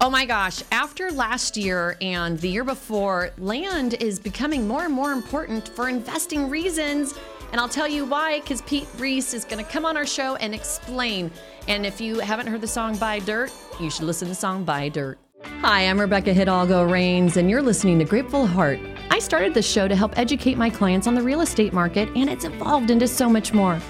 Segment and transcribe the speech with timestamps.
[0.00, 4.92] Oh my gosh, after last year and the year before, land is becoming more and
[4.92, 7.14] more important for investing reasons.
[7.52, 10.36] And I'll tell you why, because Pete Reese is going to come on our show
[10.36, 11.30] and explain.
[11.68, 14.64] And if you haven't heard the song Buy Dirt, you should listen to the song
[14.64, 15.18] Buy Dirt.
[15.60, 18.80] Hi, I'm Rebecca Hidalgo Rains, and you're listening to Grateful Heart.
[19.10, 22.30] I started this show to help educate my clients on the real estate market, and
[22.30, 23.80] it's evolved into so much more.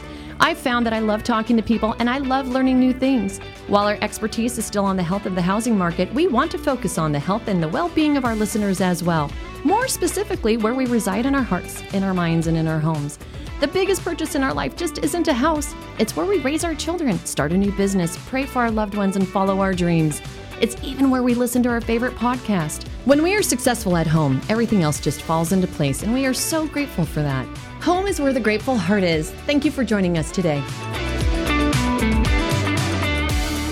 [0.45, 3.39] I've found that I love talking to people and I love learning new things.
[3.69, 6.59] While our expertise is still on the health of the housing market, we want to
[6.59, 9.31] focus on the health and the well being of our listeners as well.
[9.63, 13.21] More specifically, where we reside in our hearts, in our minds, and in our homes.
[13.61, 16.75] The biggest purchase in our life just isn't a house, it's where we raise our
[16.75, 20.21] children, start a new business, pray for our loved ones, and follow our dreams.
[20.61, 22.89] It's even where we listen to our favorite podcast.
[23.05, 26.35] When we are successful at home, everything else just falls into place, and we are
[26.35, 27.47] so grateful for that.
[27.83, 29.33] Home is where the grateful heart is.
[29.45, 30.63] Thank you for joining us today.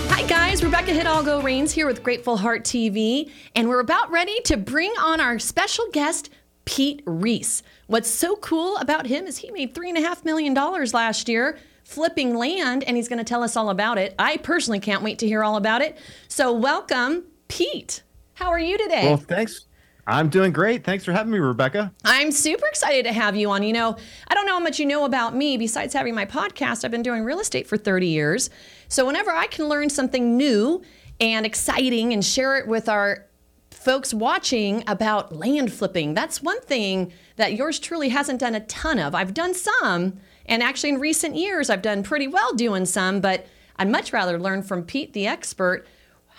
[0.09, 0.65] Hi, guys.
[0.65, 5.21] Rebecca Hidalgo Rains here with Grateful Heart TV, and we're about ready to bring on
[5.21, 6.29] our special guest,
[6.65, 7.63] Pete Reese.
[7.87, 12.97] What's so cool about him is he made $3.5 million last year flipping land, and
[12.97, 14.17] he's going to tell us all about it.
[14.19, 15.97] I personally can't wait to hear all about it.
[16.27, 18.03] So, welcome, Pete.
[18.35, 19.05] How are you today?
[19.05, 19.67] Well, thanks.
[20.07, 20.85] I'm doing great.
[20.85, 21.93] Thanks for having me, Rebecca.
[22.05, 23.63] I'm super excited to have you on.
[23.63, 23.97] You know,
[24.29, 26.85] I don't know how much you know about me besides having my podcast.
[26.85, 28.51] I've been doing real estate for 30 years.
[28.89, 30.83] So whenever I can learn something new
[31.21, 33.27] and exciting and share it with our
[33.71, 38.99] folks watching about land flipping, that's one thing that yours truly hasn't done a ton
[38.99, 39.15] of.
[39.15, 43.47] I've done some, and actually in recent years, I've done pretty well doing some, but
[43.77, 45.87] I'd much rather learn from Pete, the expert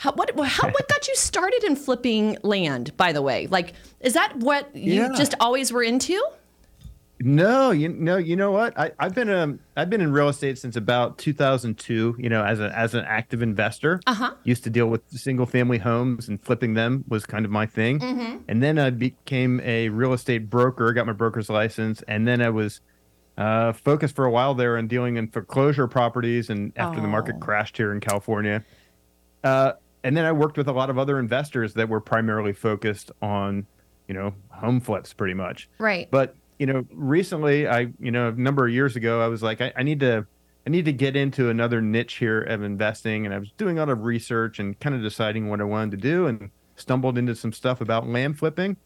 [0.02, 3.46] how, what, how, what got you started in flipping land, by the way?
[3.46, 5.10] Like, is that what you yeah.
[5.16, 6.20] just always were into?
[7.20, 8.74] No, you know, you know what?
[8.80, 12.16] I, have been um, I've been in real estate since about 2002.
[12.18, 14.34] You know, as a as an active investor, uh-huh.
[14.44, 18.00] used to deal with single family homes and flipping them was kind of my thing.
[18.00, 18.38] Mm-hmm.
[18.48, 22.50] And then I became a real estate broker, got my broker's license, and then I
[22.50, 22.82] was
[23.38, 26.50] uh, focused for a while there on dealing in foreclosure properties.
[26.50, 27.04] And after oh.
[27.04, 27.40] the market oh.
[27.40, 28.66] crashed here in California,
[29.44, 29.74] uh,
[30.04, 33.68] and then I worked with a lot of other investors that were primarily focused on,
[34.08, 35.70] you know, home flips pretty much.
[35.78, 36.10] Right.
[36.10, 39.62] But, you know, recently I, you know, a number of years ago, I was like,
[39.62, 40.26] I, I need to,
[40.66, 43.26] I need to get into another niche here of investing.
[43.26, 45.92] And I was doing a lot of research and kind of deciding what I wanted
[45.92, 48.78] to do and stumbled into some stuff about land flipping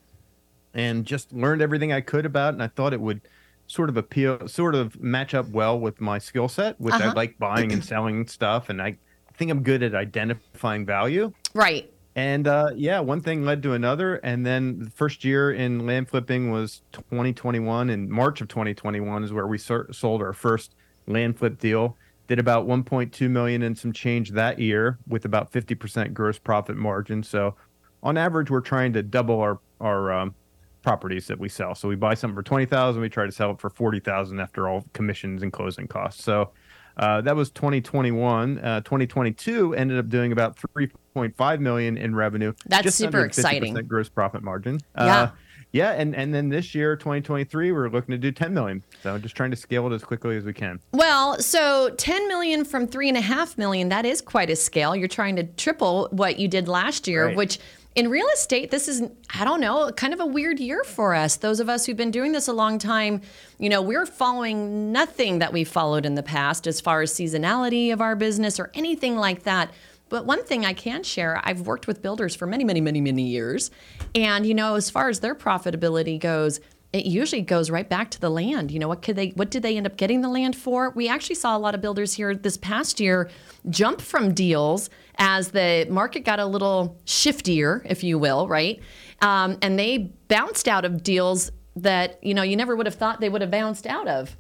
[0.74, 2.56] and just learned everything I could about it.
[2.56, 3.22] And I thought it would
[3.68, 7.09] sort of appeal, sort of match up well with my skill set, which uh-huh.
[7.09, 8.70] I like buying and selling stuff.
[8.70, 8.97] And I,
[9.38, 11.31] think I'm good at identifying value.
[11.53, 11.91] Right.
[12.16, 14.16] And uh, yeah, one thing led to another.
[14.16, 17.90] And then the first year in land flipping was 2021.
[17.90, 20.75] In March of 2021 is where we sold our first
[21.07, 21.97] land flip deal.
[22.28, 27.22] Did about 1.2 million and some change that year with about 50% gross profit margin.
[27.22, 27.56] So
[28.02, 30.35] on average, we're trying to double our, our um,
[30.81, 31.75] properties that we sell.
[31.75, 34.85] So we buy something for 20,000, we try to sell it for 40,000 after all
[34.94, 36.23] commissions and closing costs.
[36.23, 36.52] So
[36.98, 38.60] uh, that was 2021.
[38.60, 42.54] Uh, 2022 ended up doing about 3.5 million in revenue.
[42.66, 43.74] That's super exciting.
[43.88, 44.80] Gross profit margin.
[44.96, 45.30] Uh, yeah.
[45.72, 48.82] Yeah, and, and then this year, 2023, we're looking to do 10 million.
[49.04, 50.80] So just trying to scale it as quickly as we can.
[50.94, 54.96] Well, so 10 million from three and a half million, that is quite a scale.
[54.96, 57.36] You're trying to triple what you did last year, right.
[57.36, 57.60] which
[57.96, 61.38] in real estate, this is, I don't know, kind of a weird year for us.
[61.38, 63.22] Those of us who've been doing this a long time,
[63.58, 67.94] you know, we're following nothing that we followed in the past as far as seasonality
[67.94, 69.72] of our business or anything like that.
[70.10, 73.24] But one thing I can share, I've worked with builders for many, many, many, many
[73.24, 73.72] years.
[74.14, 76.60] And, you know, as far as their profitability goes,
[76.96, 78.72] it usually goes right back to the land.
[78.72, 80.92] You know, what could they what did they end up getting the land for?
[80.92, 83.30] We actually saw a lot of builders here this past year
[83.70, 88.82] jump from deals as the market got a little shiftier, if you will, right?
[89.22, 93.20] Um, and they bounced out of deals that, you know, you never would have thought
[93.20, 94.38] they would have bounced out of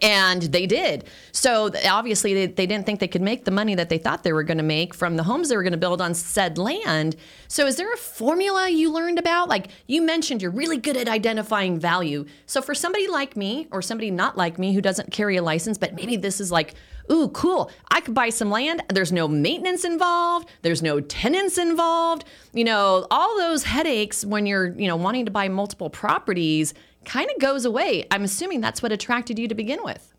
[0.00, 1.04] and they did.
[1.32, 4.32] So obviously, they, they didn't think they could make the money that they thought they
[4.32, 7.16] were going to make from the homes they were going to build on said land.
[7.48, 9.48] So, is there a formula you learned about?
[9.48, 12.24] Like you mentioned, you're really good at identifying value.
[12.46, 15.76] So, for somebody like me or somebody not like me who doesn't carry a license,
[15.76, 16.74] but maybe this is like,
[17.10, 18.82] ooh, cool, I could buy some land.
[18.88, 22.24] There's no maintenance involved, there's no tenants involved.
[22.54, 26.72] You know, all those headaches when you're, you know, wanting to buy multiple properties
[27.04, 28.06] kind of goes away.
[28.10, 30.12] I'm assuming that's what attracted you to begin with.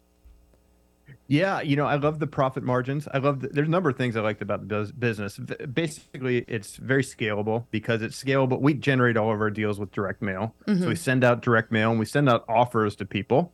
[1.27, 3.07] Yeah, you know, I love the profit margins.
[3.11, 5.37] I love the, there's a number of things I liked about the business.
[5.37, 8.59] Basically, it's very scalable because it's scalable.
[8.59, 10.53] We generate all of our deals with direct mail.
[10.67, 10.83] Mm-hmm.
[10.83, 13.53] So we send out direct mail and we send out offers to people.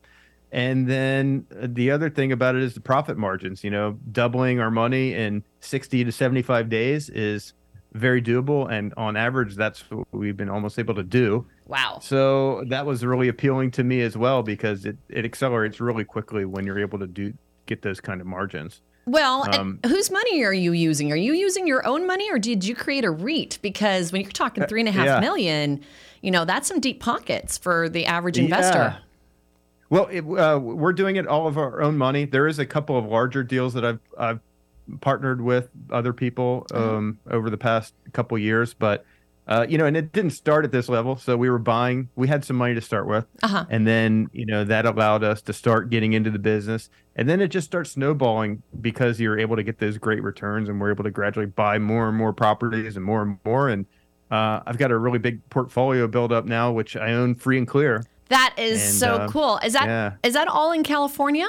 [0.51, 3.63] And then uh, the other thing about it is the profit margins.
[3.63, 7.53] You know, doubling our money in 60 to 75 days is
[7.93, 8.69] very doable.
[8.69, 11.45] And on average, that's what we've been almost able to do.
[11.69, 11.99] Wow.
[12.01, 16.43] So that was really appealing to me as well because it, it accelerates really quickly
[16.43, 17.31] when you're able to do
[17.67, 18.81] get those kind of margins.
[19.05, 21.11] Well, um, whose money are you using?
[21.11, 23.59] Are you using your own money or did you create a REIT?
[23.61, 25.19] Because when you're talking uh, three and a half yeah.
[25.19, 25.81] million,
[26.21, 28.77] you know, that's some deep pockets for the average investor.
[28.77, 28.97] Yeah.
[29.91, 32.25] Well, it, uh, we're doing it all of our own money.
[32.25, 34.39] There is a couple of larger deals that I've, I've
[35.01, 36.83] partnered with other people mm-hmm.
[36.83, 37.35] um, mm-hmm.
[37.35, 39.05] over the past couple years, but
[39.49, 41.17] uh, you know, and it didn't start at this level.
[41.17, 43.25] So we were buying, we had some money to start with.
[43.41, 43.65] Uh-huh.
[43.67, 46.91] And then, you know, that allowed us to start getting into the business.
[47.15, 50.79] And then it just starts snowballing because you're able to get those great returns and
[50.79, 53.69] we're able to gradually buy more and more properties and more and more.
[53.69, 53.87] And
[54.29, 57.67] uh, I've got a really big portfolio build up now, which I own free and
[57.67, 58.05] clear.
[58.27, 59.57] That is and, so uh, cool.
[59.63, 60.13] Is that yeah.
[60.21, 61.47] is that all in California?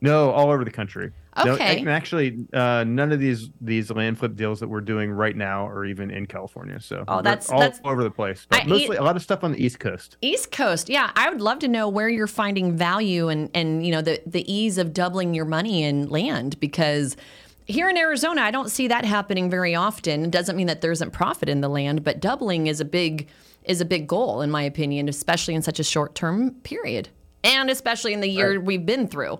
[0.00, 1.10] No, all over the country.
[1.46, 1.82] Okay.
[1.82, 5.66] No, actually, uh, none of these these land flip deals that we're doing right now
[5.66, 6.80] are even in California.
[6.80, 8.46] So oh, that's all that's, over the place.
[8.48, 10.16] But I, mostly a lot of stuff on the East Coast.
[10.20, 11.10] East Coast, yeah.
[11.14, 14.50] I would love to know where you're finding value and and you know the the
[14.52, 17.16] ease of doubling your money in land because
[17.68, 20.24] here in Arizona, I don't see that happening very often.
[20.24, 23.28] It doesn't mean that there isn't profit in the land, but doubling is a big
[23.64, 27.10] is a big goal in my opinion, especially in such a short term period,
[27.44, 28.62] and especially in the year right.
[28.62, 29.38] we've been through.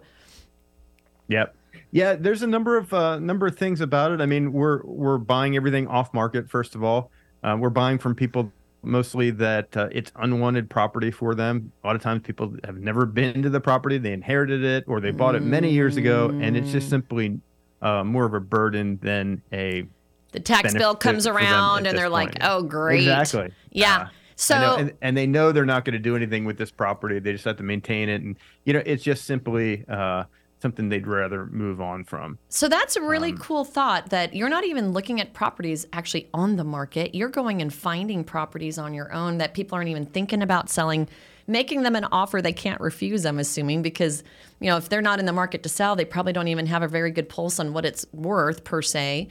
[1.29, 1.55] Yep.
[1.91, 4.21] Yeah, there's a number of uh, number of things about it.
[4.21, 6.51] I mean, we're we're buying everything off market.
[6.51, 7.11] First of all,
[7.43, 8.53] uh, we're buying from people
[8.83, 11.73] mostly that uh, it's unwanted property for them.
[11.83, 15.01] A lot of times, people have never been to the property; they inherited it or
[15.01, 16.91] they bought it many years ago, and it's just mm.
[16.91, 17.41] simply
[17.81, 19.87] uh, more of a burden than a.
[20.33, 22.35] The tax bill comes around, and they're point.
[22.35, 23.51] like, "Oh, great!" Exactly.
[23.71, 23.97] Yeah.
[23.97, 27.19] Uh, so and, and, they know they're not going to do anything with this property.
[27.19, 30.25] They just have to maintain it, and you know, it's just simply uh,
[30.61, 32.39] something they'd rather move on from.
[32.49, 36.29] So that's a really um, cool thought that you're not even looking at properties actually
[36.35, 37.15] on the market.
[37.15, 41.09] You're going and finding properties on your own that people aren't even thinking about selling,
[41.47, 44.23] making them an offer they can't refuse, I'm assuming, because
[44.61, 46.83] you know, if they're not in the market to sell, they probably don't even have
[46.83, 49.29] a very good pulse on what it's worth per se.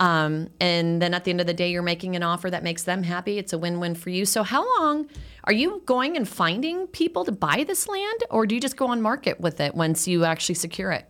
[0.00, 2.84] Um, and then at the end of the day, you're making an offer that makes
[2.84, 3.38] them happy.
[3.38, 4.24] It's a win win for you.
[4.24, 5.08] So, how long
[5.44, 8.88] are you going and finding people to buy this land, or do you just go
[8.88, 11.06] on market with it once you actually secure it?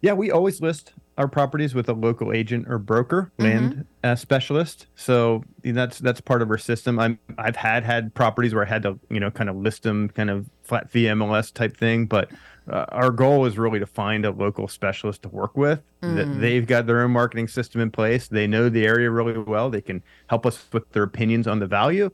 [0.00, 3.82] Yeah, we always list our properties with a local agent or broker, land mm-hmm.
[4.04, 4.86] uh, specialist.
[4.96, 6.98] So that's that's part of our system.
[6.98, 10.08] I'm I've had had properties where I had to you know kind of list them,
[10.08, 12.30] kind of flat fee MLS type thing, but
[12.70, 15.82] uh, our goal is really to find a local specialist to work with.
[16.02, 16.16] Mm.
[16.16, 18.28] That they've got their own marketing system in place.
[18.28, 19.68] They know the area really well.
[19.68, 22.10] They can help us with their opinions on the value,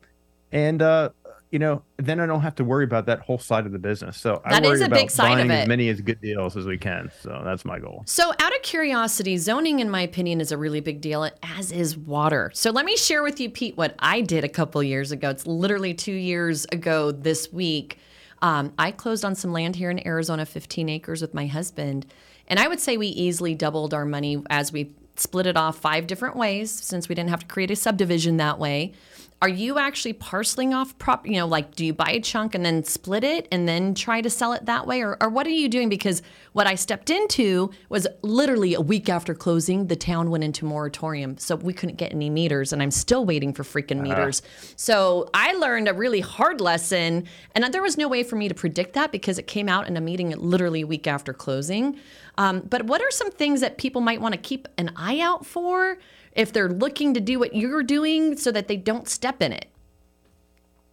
[0.50, 1.10] and uh,
[1.50, 4.18] you know, then I don't have to worry about that whole side of the business.
[4.18, 6.56] So that I worry is a about big side buying as many as good deals
[6.56, 7.10] as we can.
[7.22, 8.02] So that's my goal.
[8.06, 11.96] So out of curiosity, zoning, in my opinion, is a really big deal, as is
[11.96, 12.50] water.
[12.54, 15.30] So let me share with you, Pete, what I did a couple years ago.
[15.30, 17.98] It's literally two years ago this week
[18.42, 22.06] um, I closed on some land here in Arizona, 15 acres with my husband.
[22.46, 26.06] And I would say we easily doubled our money as we split it off five
[26.06, 28.92] different ways since we didn't have to create a subdivision that way.
[29.40, 32.64] Are you actually parceling off prop you know like do you buy a chunk and
[32.64, 35.00] then split it and then try to sell it that way?
[35.00, 35.88] Or, or what are you doing?
[35.88, 36.22] Because
[36.58, 41.38] what i stepped into was literally a week after closing the town went into moratorium
[41.38, 44.16] so we couldn't get any meters and i'm still waiting for freaking uh-huh.
[44.16, 44.42] meters.
[44.74, 48.54] So i learned a really hard lesson and there was no way for me to
[48.54, 51.96] predict that because it came out in a meeting literally a week after closing
[52.38, 55.44] um, but what are some things that people might want to keep an eye out
[55.44, 55.98] for
[56.32, 59.66] if they're looking to do what you're doing so that they don't step in it?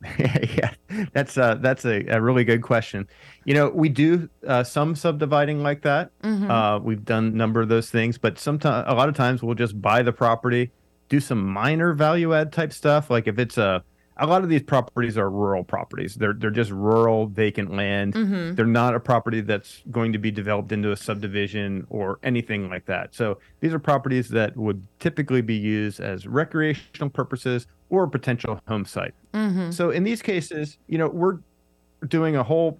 [0.19, 0.73] yeah,
[1.13, 3.07] that's uh, that's a, a, really good question.
[3.45, 6.11] You know, we do uh, some subdividing like that.
[6.21, 6.51] Mm-hmm.
[6.51, 9.55] Uh, we've done a number of those things, but sometimes a lot of times we'll
[9.55, 10.71] just buy the property,
[11.09, 13.09] do some minor value add type stuff.
[13.09, 13.83] Like if it's a
[14.17, 16.15] a lot of these properties are rural properties.
[16.15, 18.13] They're they're just rural vacant land.
[18.13, 18.55] Mm-hmm.
[18.55, 22.85] They're not a property that's going to be developed into a subdivision or anything like
[22.85, 23.13] that.
[23.13, 28.59] So these are properties that would typically be used as recreational purposes or a potential
[28.67, 29.13] home site.
[29.33, 29.71] Mm-hmm.
[29.71, 31.39] So in these cases, you know, we're
[32.07, 32.79] doing a whole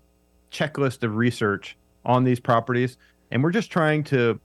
[0.51, 1.75] checklist of research
[2.05, 2.97] on these properties
[3.31, 4.39] and we're just trying to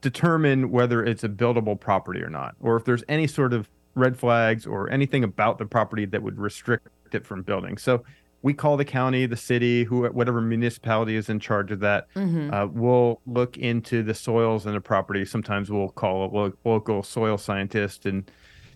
[0.00, 4.16] determine whether it's a buildable property or not or if there's any sort of red
[4.16, 7.78] flags or anything about the property that would restrict it from building.
[7.78, 8.04] So
[8.42, 12.12] we call the county, the city, who whatever municipality is in charge of that.
[12.14, 12.52] Mm-hmm.
[12.52, 15.24] Uh, we'll look into the soils in the property.
[15.24, 18.30] Sometimes we'll call a lo- local soil scientist and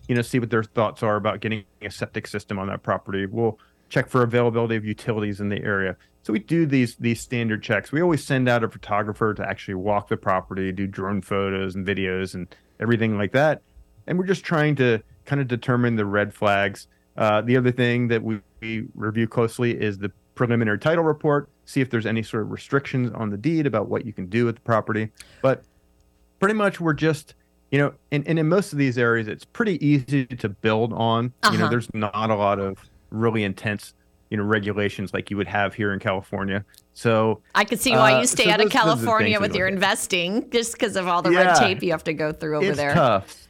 [0.07, 3.27] you know see what their thoughts are about getting a septic system on that property.
[3.27, 3.59] We'll
[3.89, 5.95] check for availability of utilities in the area.
[6.23, 7.91] So we do these these standard checks.
[7.91, 11.85] We always send out a photographer to actually walk the property, do drone photos and
[11.85, 12.47] videos and
[12.79, 13.61] everything like that
[14.09, 16.87] and we're just trying to kind of determine the red flags.
[17.15, 21.79] Uh, the other thing that we, we review closely is the preliminary title report, see
[21.79, 24.55] if there's any sort of restrictions on the deed about what you can do with
[24.55, 25.09] the property.
[25.41, 25.63] But
[26.39, 27.35] pretty much we're just,
[27.71, 31.33] you know, and, and in most of these areas, it's pretty easy to build on.
[31.43, 31.51] Uh-huh.
[31.51, 31.71] You know, uh-huh.
[31.71, 33.93] there's not a lot of really intense,
[34.31, 36.65] you know, regulations like you would have here in California.
[36.93, 39.67] So I could see why uh, you stay so out those, of California with your
[39.67, 42.65] investing, just because of all the yeah, red tape you have to go through over
[42.65, 42.93] it's there.
[42.93, 43.48] Tough.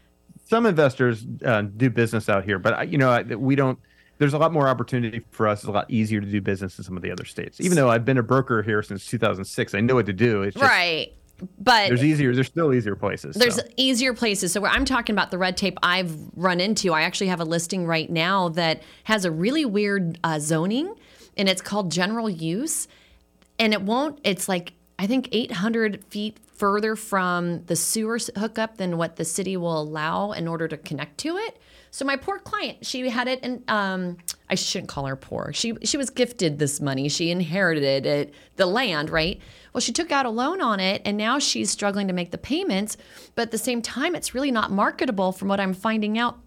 [0.49, 3.77] Some investors uh, do business out here, but you know, we don't
[4.19, 5.59] there's a lot more opportunity for us.
[5.59, 7.59] It's a lot easier to do business in some of the other states.
[7.61, 10.43] Even though I've been a broker here since 2006, I know what to do.
[10.43, 11.13] It's just, right.
[11.57, 12.35] But there's easier.
[12.35, 13.35] There's still easier places.
[13.35, 13.61] There's so.
[13.77, 14.51] easier places.
[14.51, 17.45] So where I'm talking about the red tape I've run into, I actually have a
[17.45, 20.93] listing right now that has a really weird uh, zoning,
[21.37, 22.89] and it's called general use,
[23.57, 24.19] and it won't.
[24.25, 29.55] It's like I think 800 feet further from the sewer hookup than what the city
[29.55, 31.57] will allow in order to connect to it.
[31.89, 34.17] So my poor client, she had it, and um,
[34.49, 35.53] I shouldn't call her poor.
[35.53, 37.07] She she was gifted this money.
[37.07, 39.39] She inherited it, the land, right?
[39.73, 42.37] Well, she took out a loan on it, and now she's struggling to make the
[42.37, 42.97] payments.
[43.35, 46.37] But at the same time, it's really not marketable, from what I'm finding out.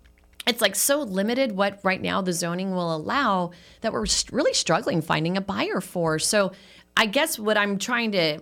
[0.47, 5.01] It's like so limited what right now the zoning will allow that we're really struggling
[5.01, 6.19] finding a buyer for.
[6.19, 6.53] So
[6.97, 8.41] I guess what I'm trying to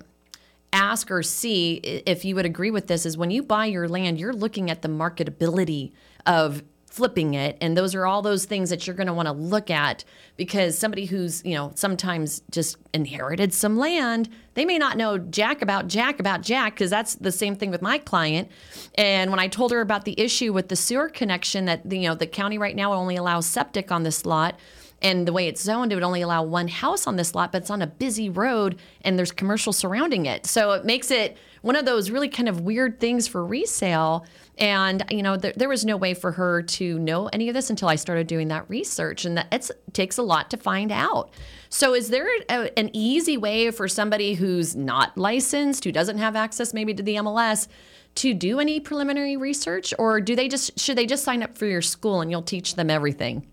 [0.72, 4.18] ask or see if you would agree with this is when you buy your land,
[4.18, 5.92] you're looking at the marketability
[6.26, 9.32] of flipping it and those are all those things that you're going to want to
[9.32, 10.04] look at
[10.36, 15.62] because somebody who's you know sometimes just inherited some land they may not know jack
[15.62, 18.48] about jack about jack because that's the same thing with my client.
[18.96, 22.16] And when i told her about the issue with the sewer connection that you know
[22.16, 24.58] the county right now only allows septic on this lot
[25.02, 27.62] and the way it's zoned, it would only allow one house on this lot, but
[27.62, 30.46] it's on a busy road and there's commercial surrounding it.
[30.46, 34.26] So it makes it one of those really kind of weird things for resale.
[34.58, 37.70] And, you know, there, there was no way for her to know any of this
[37.70, 39.24] until I started doing that research.
[39.24, 41.30] And that it takes a lot to find out.
[41.70, 46.36] So, is there a, an easy way for somebody who's not licensed, who doesn't have
[46.36, 47.68] access maybe to the MLS,
[48.16, 49.94] to do any preliminary research?
[49.98, 52.74] Or do they just, should they just sign up for your Skool and you'll teach
[52.74, 53.46] them everything?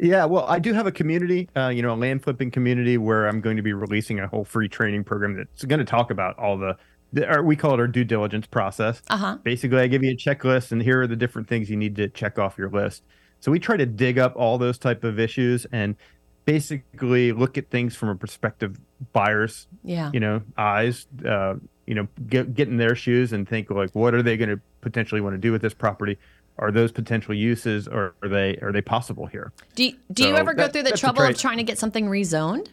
[0.00, 3.26] Yeah, well, I do have a community, uh, you know, a land flipping community where
[3.26, 6.38] I'm going to be releasing a whole free training program that's going to talk about
[6.38, 6.76] all the,
[7.12, 9.00] the we call it our due diligence process.
[9.08, 9.38] Uh-huh.
[9.42, 12.08] Basically, I give you a checklist, and here are the different things you need to
[12.08, 13.02] check off your list.
[13.40, 15.96] So we try to dig up all those type of issues and
[16.44, 18.78] basically look at things from a perspective
[19.12, 21.54] buyers, yeah, you know, eyes, uh,
[21.86, 24.60] you know, get get in their shoes and think like, what are they going to
[24.80, 26.18] potentially want to do with this property?
[26.58, 29.52] Are those potential uses or are they are they possible here?
[29.74, 32.06] Do you, do so you ever go through the trouble of trying to get something
[32.06, 32.68] rezoned?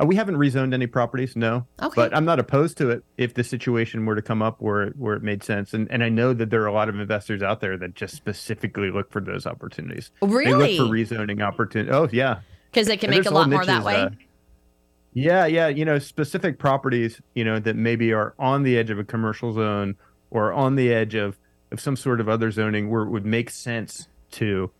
[0.00, 1.66] Uh, we haven't rezoned any properties, no.
[1.80, 1.94] Okay.
[1.94, 5.14] But I'm not opposed to it if the situation were to come up where where
[5.14, 5.74] it made sense.
[5.74, 8.16] And and I know that there are a lot of investors out there that just
[8.16, 10.10] specifically look for those opportunities.
[10.22, 10.44] Really?
[10.44, 11.94] They look for rezoning opportunities.
[11.94, 12.40] Oh yeah.
[12.70, 13.96] Because they can and make a lot more that way.
[13.96, 14.10] Uh,
[15.12, 15.66] yeah, yeah.
[15.66, 19.52] You know, specific properties, you know, that maybe are on the edge of a commercial
[19.52, 19.96] zone
[20.30, 21.36] or on the edge of
[21.72, 24.70] of some sort of other zoning where it would make sense to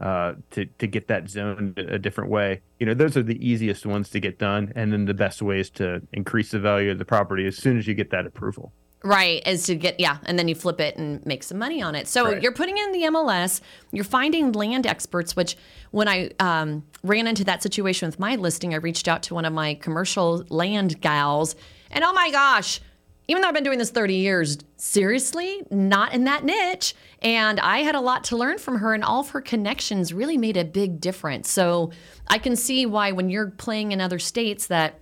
[0.00, 2.60] uh, to to get that zoned a different way.
[2.78, 5.70] You know, those are the easiest ones to get done, and then the best ways
[5.70, 8.72] to increase the value of the property as soon as you get that approval.
[9.02, 11.94] Right, is to get yeah, and then you flip it and make some money on
[11.94, 12.08] it.
[12.08, 12.42] So right.
[12.42, 13.60] you're putting in the MLS,
[13.92, 15.36] you're finding land experts.
[15.36, 15.56] Which
[15.92, 19.44] when I um, ran into that situation with my listing, I reached out to one
[19.44, 21.56] of my commercial land gals,
[21.90, 22.80] and oh my gosh,
[23.28, 26.94] even though I've been doing this 30 years, seriously, not in that niche.
[27.22, 30.38] And I had a lot to learn from her, and all of her connections really
[30.38, 31.50] made a big difference.
[31.50, 31.90] So
[32.28, 35.00] I can see why when you're playing in other states that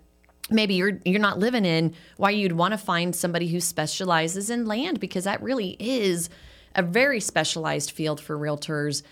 [0.50, 4.66] maybe you're you're not living in, why you'd want to find somebody who specializes in
[4.66, 6.30] land because that really is
[6.74, 9.02] a very specialized field for realtors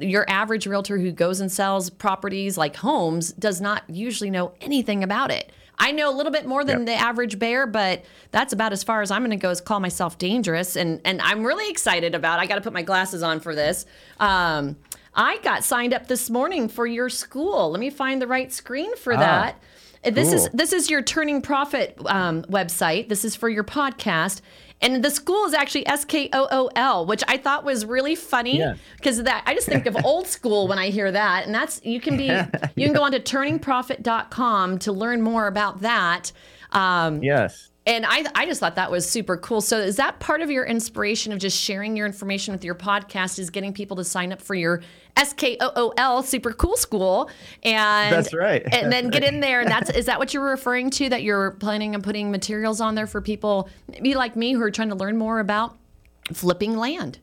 [0.00, 5.02] your average realtor who goes and sells properties like homes does not usually know anything
[5.02, 5.52] about it.
[5.78, 6.86] I know a little bit more than yep.
[6.86, 9.80] the average bear, but that's about as far as I'm going to go is call
[9.80, 10.76] myself dangerous.
[10.76, 13.86] And, and I'm really excited about, I got to put my glasses on for this.
[14.18, 14.76] Um,
[15.14, 17.70] I got signed up this morning for your Skool.
[17.70, 19.62] Let me find the right screen for ah, that.
[20.04, 23.08] This is this is your Turning Profit um, website.
[23.08, 24.42] This is for your podcast,
[24.80, 28.14] and the school is actually S K O O L, which I thought was really
[28.14, 28.64] funny
[28.96, 29.24] because yeah.
[29.24, 31.46] that I just think of old school when I hear that.
[31.46, 32.26] And that's you can be
[32.76, 36.32] you can go on to turningprofit.com to learn more about that.
[36.72, 37.70] Um, yes.
[37.88, 39.62] And I, I just thought that was super cool.
[39.62, 43.38] So is that part of your inspiration of just sharing your information with your podcast
[43.38, 44.82] is getting people to sign up for your
[45.16, 47.30] SKOOL super cool school
[47.62, 48.62] and That's right.
[48.72, 51.52] and then get in there and that's is that what you're referring to that you're
[51.52, 54.94] planning on putting materials on there for people maybe like me who are trying to
[54.94, 55.76] learn more about
[56.32, 57.18] flipping land.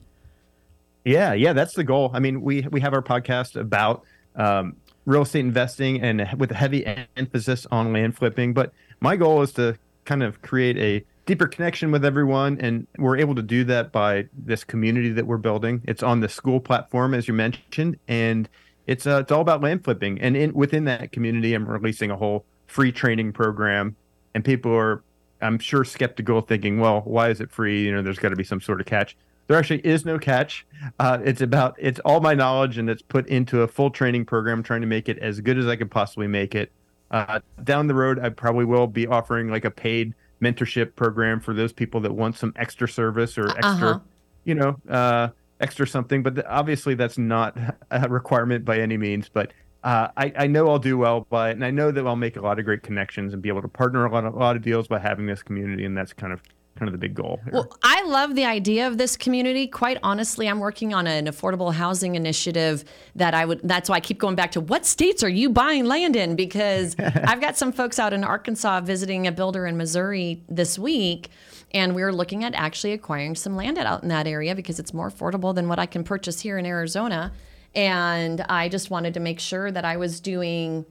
[1.05, 2.09] Yeah, yeah, that's the goal.
[2.13, 4.03] I mean, we we have our podcast about
[4.35, 6.83] um, real estate investing and with a heavy
[7.15, 8.53] emphasis on land flipping.
[8.53, 13.17] But my goal is to kind of create a deeper connection with everyone, and we're
[13.17, 15.81] able to do that by this community that we're building.
[15.85, 18.47] It's on the Skool platform, as you mentioned, and
[18.87, 20.19] it's uh, it's all about land flipping.
[20.21, 23.95] And in within that community, I'm releasing a whole free training program,
[24.33, 25.03] and people are,
[25.41, 27.85] I'm sure, skeptical, thinking, well, why is it free?
[27.85, 30.65] You know, there's got to be some sort of catch there actually is no catch.
[30.99, 34.63] Uh, it's about it's all my knowledge and it's put into a full training program,
[34.63, 36.71] trying to make it as good as I can possibly make it.
[37.11, 41.53] Uh, down the road, I probably will be offering like a paid mentorship program for
[41.53, 43.99] those people that want some extra service or extra, uh-huh.
[44.43, 46.23] you know, uh, extra something.
[46.23, 47.57] But th- obviously, that's not
[47.91, 49.29] a requirement by any means.
[49.29, 52.15] But uh, I, I, know I'll do well by it, and I know that I'll
[52.15, 54.37] make a lot of great connections and be able to partner a lot, of, a
[54.37, 56.41] lot of deals by having this community, and that's kind of
[56.77, 57.39] kind of the big goal.
[57.43, 57.53] Here.
[57.53, 59.65] Well, I love the idea of this community.
[59.65, 62.83] Quite honestly, I'm working on an affordable housing initiative
[63.15, 65.85] that I would that's why I keep going back to what states are you buying
[65.85, 70.43] land in because I've got some folks out in Arkansas visiting a builder in Missouri
[70.49, 71.29] this week
[71.71, 74.93] and we are looking at actually acquiring some land out in that area because it's
[74.93, 77.33] more affordable than what I can purchase here in Arizona.
[77.73, 80.85] And I just wanted to make sure that I was doing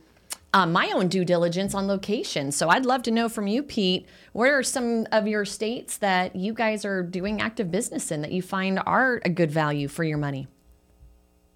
[0.54, 2.52] uh, my own due diligence on location.
[2.52, 6.36] So I'd love to know from you, Pete, what are some of your states that
[6.36, 10.04] you guys are doing active business in that you find are a good value for
[10.04, 10.46] your money?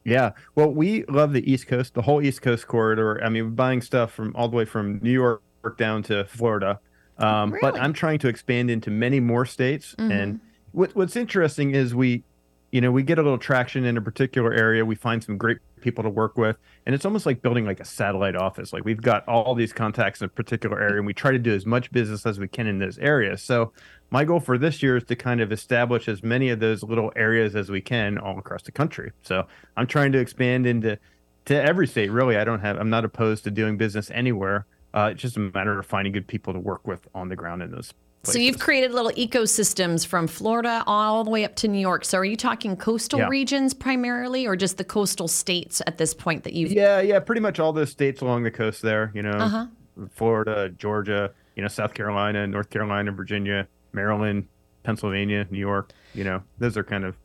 [0.04, 3.22] Yeah, well, we love the East Coast, the whole East Coast corridor.
[3.22, 5.42] I mean, buying stuff from all the way from New York
[5.76, 6.80] down to Florida.
[7.18, 7.60] Um, really?
[7.60, 9.94] But I'm trying to expand into many more states.
[9.98, 10.10] Mm-hmm.
[10.10, 10.40] And
[10.72, 12.24] what, what's interesting is we,
[12.70, 14.84] you know, we get a little traction in a particular area.
[14.84, 16.56] We find some great people to work with.
[16.84, 18.72] And it's almost like building like a satellite office.
[18.72, 21.54] Like we've got all these contacts in a particular area and we try to do
[21.54, 23.42] as much business as we can in those areas.
[23.42, 23.72] So
[24.10, 27.12] my goal for this year is to kind of establish as many of those little
[27.16, 29.12] areas as we can all across the country.
[29.22, 29.46] So
[29.76, 30.98] i'm trying to expand into
[31.46, 32.36] to every state really.
[32.36, 34.66] I don't have i'm not opposed to doing business anywhere.
[34.94, 37.62] Uh, it's just a matter of finding good people to work with on the ground
[37.62, 38.34] in those Places.
[38.34, 42.04] So you've created little ecosystems from Florida all the way up to New York.
[42.04, 43.28] So are you talking coastal yeah.
[43.28, 46.72] regions primarily, or just the coastal states at this point that you've?
[46.72, 49.12] Yeah, yeah, pretty much all those states along the coast there.
[49.14, 49.66] You know, uh-huh.
[50.10, 54.48] Florida, Georgia, you know, South Carolina, North Carolina, Virginia, Maryland,
[54.82, 55.92] Pennsylvania, New York.
[56.14, 57.16] You know, those are kind of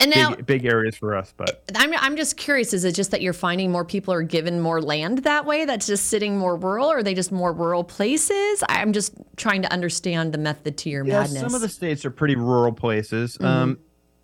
[0.00, 1.34] and now, big, big, areas for us.
[1.36, 4.60] But I'm, I'm just curious: is it just that you're finding more people are given
[4.60, 5.64] more land that way?
[5.64, 8.62] That's just sitting more rural, or are they just more rural places?
[8.68, 11.40] I'm just trying to understand the method to your yeah, madness.
[11.40, 13.36] Some of the states are pretty rural places.
[13.38, 13.44] Mm-hmm.
[13.44, 13.78] Um,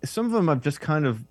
[0.05, 1.23] some of them I've just kind of,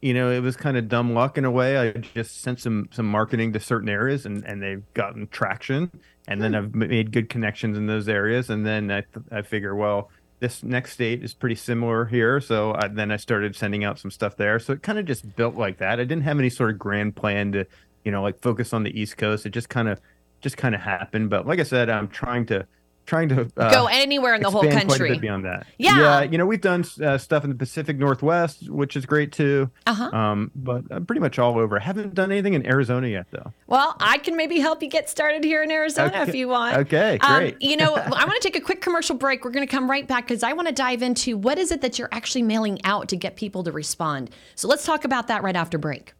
[0.00, 1.76] you know, it was kind of dumb luck in a way.
[1.76, 5.90] I just sent some some marketing to certain areas, and and they've gotten traction,
[6.26, 6.58] and then hmm.
[6.58, 10.92] I've made good connections in those areas, and then I I figure well this next
[10.92, 12.40] state is pretty similar here.
[12.40, 14.58] So I, then I started sending out some stuff there.
[14.58, 16.00] So it kind of just built like that.
[16.00, 17.66] I didn't have any sort of grand plan to,
[18.04, 19.46] you know, like focus on the East Coast.
[19.46, 20.00] It just kind of,
[20.40, 21.30] just kind of happened.
[21.30, 22.66] But like I said, I'm trying to
[23.06, 25.10] trying to uh, go anywhere in the whole country.
[25.10, 26.22] Quite beyond that, yeah, yeah.
[26.22, 29.70] You know, we've done uh, stuff in the Pacific Northwest, which is great too.
[29.86, 30.10] Uh-huh.
[30.16, 31.78] Um, but uh, pretty much all over.
[31.78, 33.52] I haven't done anything in Arizona yet, though.
[33.66, 36.22] Well, I can maybe help you get started here in Arizona okay.
[36.22, 36.76] if you want.
[36.78, 37.54] Okay, um, great.
[37.54, 39.44] Um, you know, I want to take a quick commercial break.
[39.44, 41.80] We're going to come right back because I want to dive into what is it
[41.82, 44.30] that you're actually mailing out to get people to respond.
[44.54, 46.12] So let's talk about that right after break.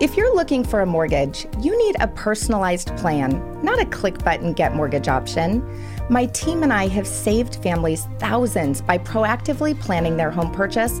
[0.00, 4.52] If you're looking for a mortgage, you need a personalized plan, not a click button
[4.52, 5.62] get mortgage option.
[6.12, 11.00] My team and I have saved families thousands by proactively planning their home purchase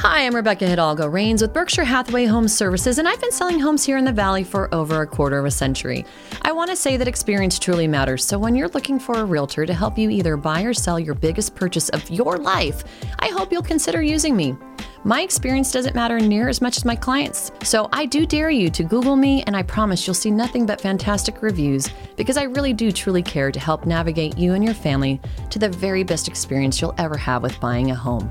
[0.00, 3.84] Hi, I'm Rebecca Hidalgo Rains with Berkshire Hathaway Home Services, and I've been selling homes
[3.84, 6.06] here in the Valley for over a quarter of a century.
[6.42, 9.66] I want to say that experience truly matters, so when you're looking for a realtor
[9.66, 12.84] to help you either buy or sell your biggest purchase of your life,
[13.18, 14.56] I hope you'll consider using me.
[15.02, 18.70] My experience doesn't matter near as much as my clients, so I do dare you
[18.70, 22.72] to Google me, and I promise you'll see nothing but fantastic reviews because I really
[22.72, 26.80] do truly care to help navigate you and your family to the very best experience
[26.80, 28.30] you'll ever have with buying a home.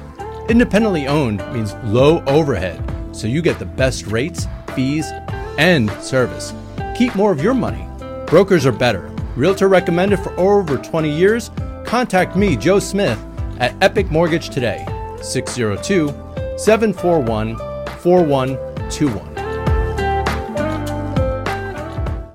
[0.49, 2.83] Independently owned means low overhead,
[3.15, 5.11] so you get the best rates, fees,
[5.57, 6.53] and service.
[6.95, 7.87] Keep more of your money.
[8.27, 9.07] Brokers are better.
[9.35, 11.51] Realtor recommended for over 20 years.
[11.85, 13.19] Contact me, Joe Smith,
[13.59, 14.85] at Epic Mortgage today,
[15.21, 16.07] 602
[16.57, 17.55] 741
[17.99, 19.31] 4121.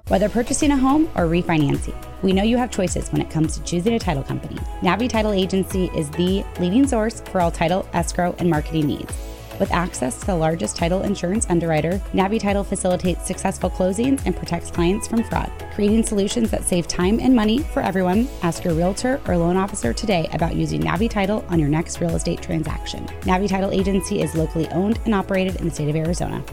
[0.08, 3.62] Whether purchasing a home or refinancing, we know you have choices when it comes to
[3.64, 4.56] choosing a title company.
[4.80, 9.12] Navi Title Agency is the leading source for all title, escrow, and marketing needs.
[9.58, 14.70] With access to the largest title insurance underwriter, Navi Title facilitates successful closings and protects
[14.70, 15.50] clients from fraud.
[15.74, 19.94] Creating solutions that save time and money for everyone, ask your realtor or loan officer
[19.94, 23.06] today about using Navi Title on your next real estate transaction.
[23.22, 26.44] Navi Title Agency is locally owned and operated in the state of Arizona.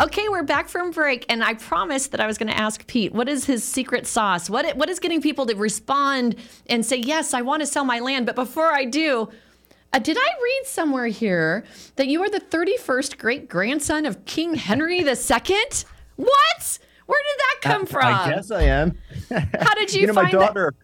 [0.00, 3.12] Okay, we're back from break, and I promised that I was going to ask Pete
[3.12, 4.48] what is his secret sauce?
[4.48, 6.36] What what is getting people to respond
[6.68, 8.24] and say yes, I want to sell my land?
[8.24, 9.28] But before I do,
[9.92, 11.64] uh, did I read somewhere here
[11.96, 15.06] that you are the 31st great grandson of King Henry II?
[16.14, 16.78] What?
[17.06, 18.14] Where did that come from?
[18.14, 18.96] I guess I am.
[19.30, 20.74] How did you, you know, find my daughter.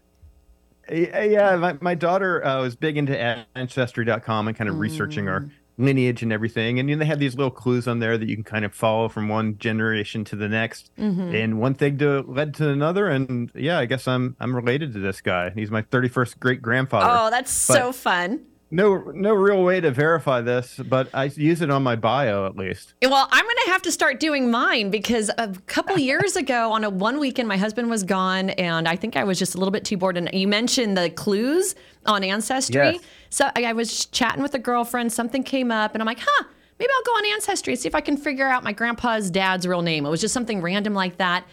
[0.91, 3.17] Yeah, my, my daughter uh, was big into
[3.55, 4.79] ancestry.com and kind of mm.
[4.79, 6.79] researching our lineage and everything.
[6.79, 8.73] And you know, they have these little clues on there that you can kind of
[8.73, 10.91] follow from one generation to the next.
[10.97, 11.35] Mm-hmm.
[11.35, 13.07] And one thing to led to another.
[13.07, 15.51] And yeah, I guess I'm I'm related to this guy.
[15.51, 17.07] He's my 31st great grandfather.
[17.09, 21.61] Oh, that's but so fun no no real way to verify this, but I use
[21.61, 22.93] it on my bio at least.
[23.01, 26.83] Well, I'm going to have to start doing mine because a couple years ago on
[26.83, 29.71] a one weekend my husband was gone and I think I was just a little
[29.71, 31.75] bit too bored and you mentioned the clues
[32.05, 32.93] on ancestry.
[32.93, 33.01] Yes.
[33.29, 36.43] So I, I was chatting with a girlfriend, something came up and I'm like, "Huh,
[36.79, 39.67] maybe I'll go on ancestry and see if I can figure out my grandpa's dad's
[39.67, 41.45] real name." It was just something random like that.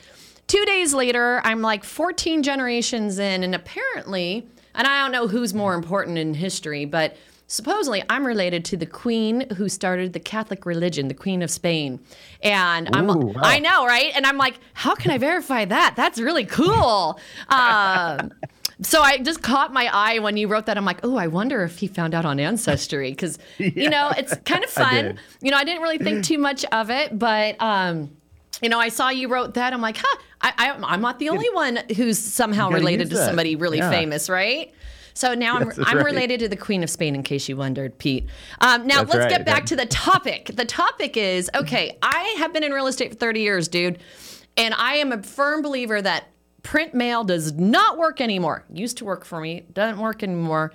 [0.49, 5.55] 2 days later, I'm like 14 generations in and apparently and I don't know who's
[5.55, 10.65] more important in history, but supposedly I'm related to the queen who started the Catholic
[10.65, 12.01] religion, the Queen of Spain.
[12.43, 13.33] And I'm wow.
[13.43, 14.11] I know, right?
[14.15, 15.95] And I'm like, how can I verify that?
[15.97, 17.21] That's really cool.
[17.49, 18.33] um,
[18.81, 20.77] so I just caught my eye when you wrote that.
[20.77, 24.11] I'm like, oh, I wonder if he found out on Ancestry because yeah, you know
[24.17, 25.19] it's kind of fun.
[25.41, 28.11] You know, I didn't really think too much of it, but um,
[28.63, 29.73] you know, I saw you wrote that.
[29.73, 33.57] I'm like, huh, I, I, am not the only one who's somehow related to somebody
[33.57, 33.91] really yeah.
[33.91, 34.73] famous, right?
[35.15, 36.07] So now I'm, I'm right.
[36.07, 38.27] related to the Queen of Spain, in case you wondered, Pete.
[38.61, 39.31] Um, now that's let's right.
[39.31, 40.53] get back to the topic.
[40.55, 43.99] The topic is okay, I have been in real estate for 30 years, dude.
[44.57, 46.29] And I am a firm believer that
[46.63, 48.65] print mail does not work anymore.
[48.73, 50.73] Used to work for me, doesn't work anymore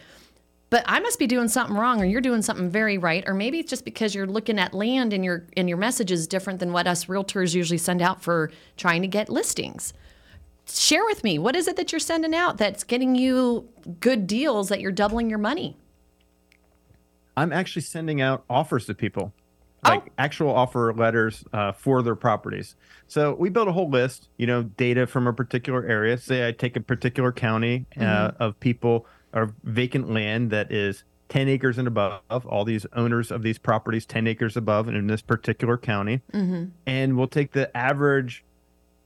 [0.70, 3.60] but I must be doing something wrong or you're doing something very right or maybe
[3.60, 6.74] it's just because you're looking at land and your and your message is different than
[6.74, 9.94] what us realtors usually send out for trying to get listings.
[10.70, 13.70] Share with me, what is it that you're sending out that's getting you
[14.02, 15.78] good deals that you're doubling your money?
[17.38, 19.32] I'm actually sending out offers to people.
[19.84, 20.12] Like oh.
[20.18, 22.76] actual offer letters uh, for their properties.
[23.08, 26.18] So we built a whole list, you know, data from a particular area.
[26.18, 28.44] Say I take a particular county uh, mm-hmm.
[28.44, 33.44] of people or vacant land that is 10 acres and above, all these owners of
[33.44, 36.22] these properties 10 acres above and in this particular county.
[36.34, 36.66] Mm-hmm.
[36.86, 38.44] And we'll take the average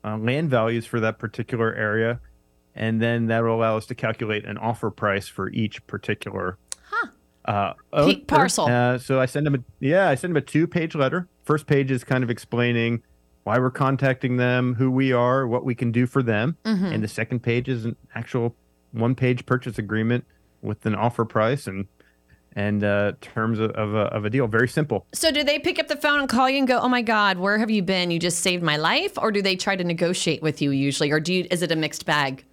[0.04, 2.20] uh, land values for that particular area.
[2.76, 7.08] And then that will allow us to calculate an offer price for each particular huh.
[7.46, 8.20] uh, owner.
[8.28, 8.68] parcel.
[8.68, 11.28] Uh, so I send them a, yeah, I send them a two page letter.
[11.44, 13.04] First page is kind of explaining
[13.44, 16.56] why we're contacting them, who we are, what we can do for them.
[16.64, 16.86] Mm-hmm.
[16.86, 18.56] And the second page is an actual
[18.92, 20.26] one page purchase agreement
[20.62, 21.88] with an offer price and
[22.54, 24.46] and uh, terms of, of, a, of a deal.
[24.48, 25.06] Very simple.
[25.14, 27.38] So, do they pick up the phone and call you and go, "Oh my God,
[27.38, 28.12] where have you been?
[28.12, 31.20] You just saved my life," or do they try to negotiate with you usually, or
[31.20, 32.46] do you, is it a mixed bag?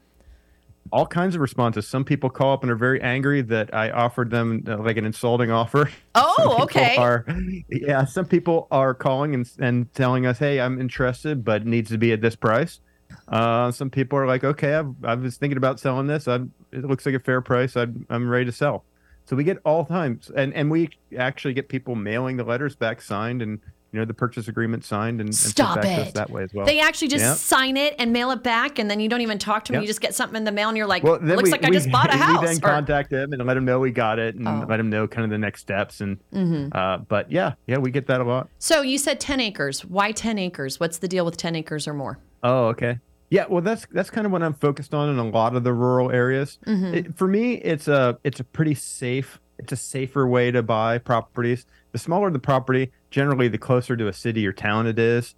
[0.91, 1.87] All kinds of responses.
[1.87, 5.05] Some people call up and are very angry that I offered them uh, like an
[5.05, 5.91] insulting offer.
[6.15, 6.97] Oh, okay.
[6.97, 7.27] Are,
[7.69, 11.91] yeah, some people are calling and and telling us, "Hey, I'm interested, but it needs
[11.91, 12.81] to be at this price."
[13.29, 16.29] Uh, some people are like, okay, I've, I was thinking about selling this.
[16.29, 16.37] i
[16.71, 17.77] it looks like a fair price.
[17.77, 18.85] i am ready to sell.
[19.25, 23.03] So we get all times, and and we actually get people mailing the letters back
[23.03, 23.61] signed and
[23.93, 26.67] you know the purchase agreement signed and, and stop it that way as well.
[26.67, 27.37] They actually just yep.
[27.37, 29.81] sign it and mail it back, and then you don't even talk to them.
[29.81, 29.83] Yep.
[29.83, 31.69] You just get something in the mail, and you're like, well, looks we, like we,
[31.69, 32.39] I just bought a house.
[32.41, 32.61] We then or...
[32.61, 34.67] contact them and let them know we got it, and oh.
[34.69, 36.01] let them know kind of the next steps.
[36.01, 36.77] And mm-hmm.
[36.77, 38.49] uh, but yeah, yeah, we get that a lot.
[38.59, 39.85] So you said ten acres.
[39.85, 40.79] Why ten acres?
[40.79, 42.19] What's the deal with ten acres or more?
[42.43, 42.99] Oh, okay.
[43.31, 45.73] Yeah, well, that's that's kind of what I'm focused on in a lot of the
[45.73, 46.59] rural areas.
[46.67, 46.95] Mm-hmm.
[46.95, 50.99] It, for me, it's a it's a pretty safe It's a safer way to buy
[50.99, 51.67] properties.
[51.93, 55.35] The smaller the property, generally, the closer to a city or town it is,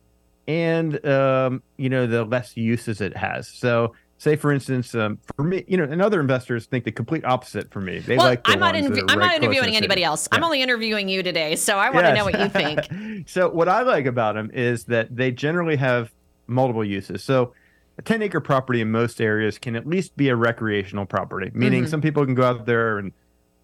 [0.46, 3.48] and um, you know, the less uses it has.
[3.48, 7.24] So say for instance um, for me you know and other investors think the complete
[7.24, 10.04] opposite for me they well, like the i'm not, ones I'm right not interviewing anybody
[10.04, 10.36] else yeah.
[10.36, 12.18] i'm only interviewing you today so i want to yes.
[12.18, 16.12] know what you think so what i like about them is that they generally have
[16.50, 17.52] multiple uses so
[17.98, 21.82] a 10 acre property in most areas can at least be a recreational property meaning
[21.82, 21.90] mm-hmm.
[21.90, 23.12] some people can go out there and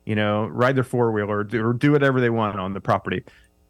[0.05, 3.25] you know ride their four-wheeler or do, or do whatever they want on the property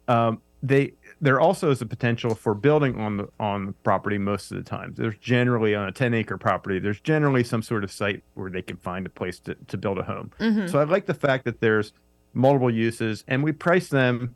[0.07, 4.51] um, they there also is a potential for building on the on the property most
[4.51, 4.93] of the time.
[4.95, 8.61] There's generally on a 10 acre property, there's generally some sort of site where they
[8.61, 10.31] can find a place to, to build a home.
[10.39, 10.67] Mm-hmm.
[10.67, 11.93] So I like the fact that there's
[12.33, 14.35] multiple uses and we price them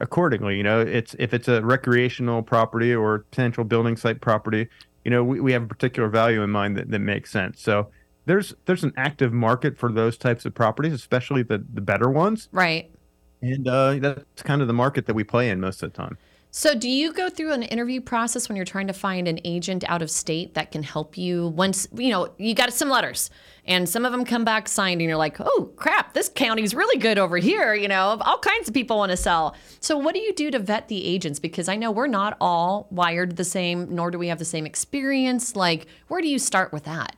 [0.00, 0.56] accordingly.
[0.56, 4.68] You know, it's if it's a recreational property or potential building site property,
[5.04, 7.60] you know, we, we have a particular value in mind that, that makes sense.
[7.62, 7.90] So
[8.26, 12.48] there's there's an active market for those types of properties, especially the the better ones.
[12.52, 12.90] Right
[13.40, 16.18] and uh, that's kind of the market that we play in most of the time.
[16.50, 19.84] So, do you go through an interview process when you're trying to find an agent
[19.86, 21.48] out of state that can help you?
[21.48, 23.28] Once you know you got some letters,
[23.66, 26.98] and some of them come back signed, and you're like, "Oh crap, this county's really
[26.98, 29.56] good over here." You know, all kinds of people want to sell.
[29.80, 31.38] So, what do you do to vet the agents?
[31.38, 34.64] Because I know we're not all wired the same, nor do we have the same
[34.64, 35.54] experience.
[35.54, 37.14] Like, where do you start with that?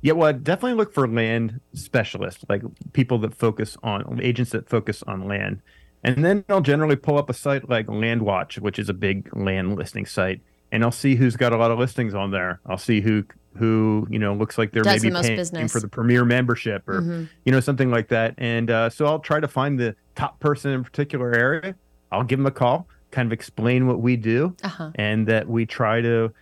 [0.00, 4.68] Yeah, well, I'd definitely look for land specialists, like people that focus on agents that
[4.68, 5.60] focus on land.
[6.04, 9.76] And then I'll generally pull up a site like LandWatch, which is a big land
[9.76, 12.60] listing site, and I'll see who's got a lot of listings on there.
[12.66, 13.24] I'll see who
[13.56, 15.72] who you know looks like they're Does maybe the paying business.
[15.72, 17.24] for the premier membership or mm-hmm.
[17.44, 18.34] you know something like that.
[18.38, 21.74] And uh, so I'll try to find the top person in a particular area.
[22.12, 24.92] I'll give them a call, kind of explain what we do, uh-huh.
[24.94, 26.32] and that we try to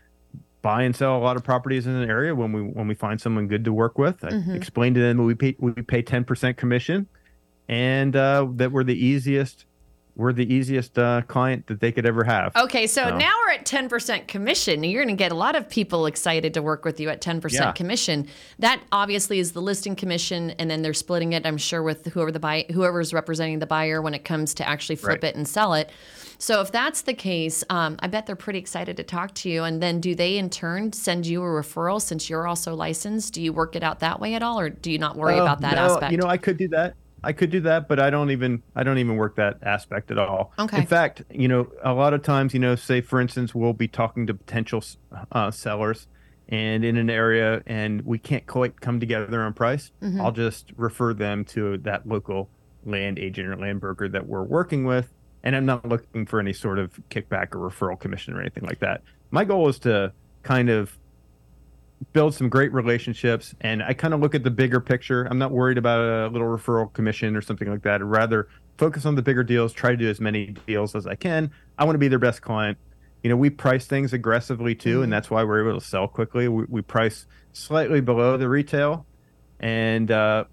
[0.62, 3.20] buy and sell a lot of properties in an area when we when we find
[3.20, 4.22] someone good to work with.
[4.24, 4.54] I mm-hmm.
[4.54, 7.06] explain to them we pay we pay ten percent commission,
[7.68, 9.66] and uh, that we're the easiest
[10.16, 12.56] we're the easiest uh, client that they could ever have.
[12.56, 13.18] Okay, so, so.
[13.18, 14.82] now we're at 10% commission.
[14.82, 17.52] You're going to get a lot of people excited to work with you at 10%
[17.52, 17.72] yeah.
[17.72, 18.26] commission.
[18.58, 22.32] That obviously is the listing commission, and then they're splitting it, I'm sure, with whoever
[22.32, 25.24] the buy, whoever's representing the buyer when it comes to actually flip right.
[25.24, 25.90] it and sell it.
[26.38, 29.64] So if that's the case, um, I bet they're pretty excited to talk to you.
[29.64, 33.34] And then do they in turn send you a referral since you're also licensed?
[33.34, 35.42] Do you work it out that way at all, or do you not worry uh,
[35.42, 36.12] about that no, aspect?
[36.12, 36.94] You know, I could do that.
[37.26, 40.18] I could do that, but I don't even I don't even work that aspect at
[40.18, 40.52] all.
[40.60, 40.78] Okay.
[40.78, 43.88] In fact, you know, a lot of times, you know, say for instance, we'll be
[43.88, 44.84] talking to potential
[45.32, 46.06] uh, sellers,
[46.48, 49.90] and in an area, and we can't quite come together on price.
[50.00, 50.20] Mm-hmm.
[50.20, 52.48] I'll just refer them to that local
[52.84, 55.12] land agent or land broker that we're working with,
[55.42, 58.78] and I'm not looking for any sort of kickback or referral commission or anything like
[58.78, 59.02] that.
[59.32, 60.12] My goal is to
[60.44, 60.96] kind of
[62.12, 65.24] build some great relationships and I kind of look at the bigger picture.
[65.24, 67.96] I'm not worried about a little referral commission or something like that.
[67.96, 71.14] I'd rather focus on the bigger deals, try to do as many deals as I
[71.14, 71.50] can.
[71.78, 72.78] I want to be their best client.
[73.22, 75.04] You know, we price things aggressively too, mm-hmm.
[75.04, 76.48] and that's why we're able to sell quickly.
[76.48, 79.06] We, we price slightly below the retail,
[79.58, 80.44] and uh,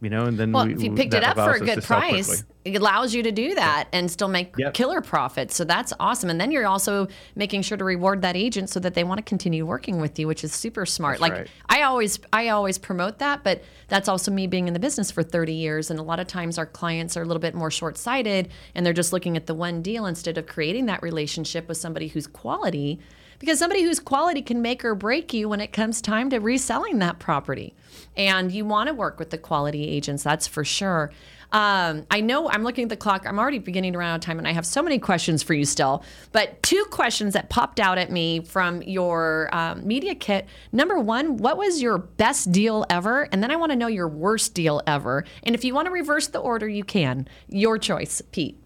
[0.00, 2.44] you know, and then well, we, if you picked it up for a good price,
[2.74, 4.74] it allows you to do that and still make yep.
[4.74, 5.56] killer profits.
[5.56, 6.30] So that's awesome.
[6.30, 9.22] And then you're also making sure to reward that agent so that they want to
[9.22, 11.14] continue working with you, which is super smart.
[11.14, 11.48] That's like right.
[11.68, 15.22] I always, I always promote that, but that's also me being in the business for
[15.22, 15.90] 30 years.
[15.90, 18.92] And a lot of times our clients are a little bit more short-sighted and they're
[18.92, 23.00] just looking at the one deal instead of creating that relationship with somebody who's quality
[23.38, 26.98] because somebody whose quality can make or break you when it comes time to reselling
[26.98, 27.74] that property.
[28.16, 31.12] And you want to work with the quality agents, that's for sure.
[31.50, 33.26] Um, I know I'm looking at the clock.
[33.26, 35.54] I'm already beginning to run out of time, and I have so many questions for
[35.54, 36.04] you still.
[36.32, 40.46] But two questions that popped out at me from your um, media kit.
[40.72, 43.28] Number one, what was your best deal ever?
[43.32, 45.24] And then I want to know your worst deal ever.
[45.42, 47.26] And if you want to reverse the order, you can.
[47.48, 48.58] Your choice, Pete.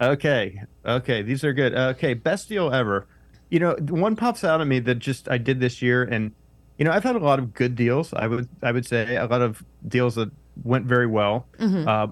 [0.00, 0.60] Okay.
[0.84, 1.22] Okay.
[1.22, 1.74] These are good.
[1.74, 2.12] Okay.
[2.12, 3.06] Best deal ever
[3.52, 6.32] you know, one pops out at me that just I did this year, and
[6.78, 8.14] you know, I've had a lot of good deals.
[8.14, 10.30] I would I would say a lot of deals that
[10.64, 11.46] went very well.
[11.58, 11.86] Mm-hmm.
[11.86, 12.06] Uh,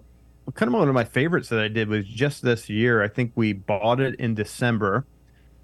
[0.53, 3.03] kind of one of my favorites that I did was just this year.
[3.03, 5.07] I think we bought it in December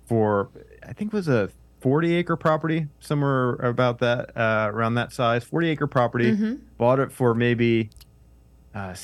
[0.06, 0.48] for
[0.82, 5.44] I think it was a 40 acre property somewhere about that uh, around that size
[5.44, 6.54] 40 acre property mm-hmm.
[6.78, 7.90] bought it for maybe
[8.74, 8.94] uh,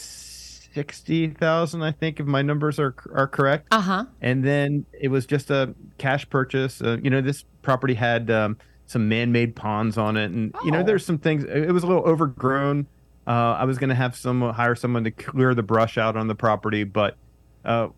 [0.74, 3.68] sixty thousand, I think, if my numbers are are correct.
[3.70, 4.04] Uh huh.
[4.20, 6.80] And then it was just a cash purchase.
[6.80, 8.56] Uh, you know, this property had um,
[8.86, 10.64] some man-made ponds on it, and oh.
[10.64, 10.82] you know, oh.
[10.82, 11.44] there's some things.
[11.44, 12.86] It was a little overgrown.
[13.26, 16.26] Uh, I was going to have some hire someone to clear the brush out on
[16.26, 17.16] the property, but
[17.64, 17.88] uh,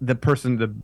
[0.00, 0.74] the person, the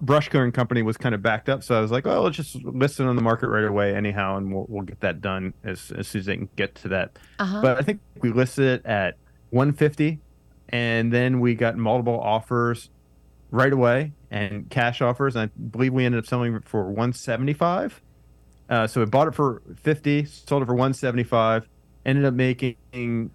[0.00, 1.62] brush clearing company, was kind of backed up.
[1.62, 4.38] So I was like, "Well, let's just list it on the market right away, anyhow,
[4.38, 7.18] and we'll we'll get that done as as soon as they can get to that."
[7.38, 7.60] Uh-huh.
[7.60, 9.16] But I think we listed it at
[9.50, 10.18] 150
[10.68, 12.90] and then we got multiple offers
[13.50, 15.36] right away and cash offers.
[15.36, 18.02] And I believe we ended up selling for 175.
[18.68, 21.68] Uh, so we bought it for 50, sold it for 175,
[22.04, 22.76] ended up making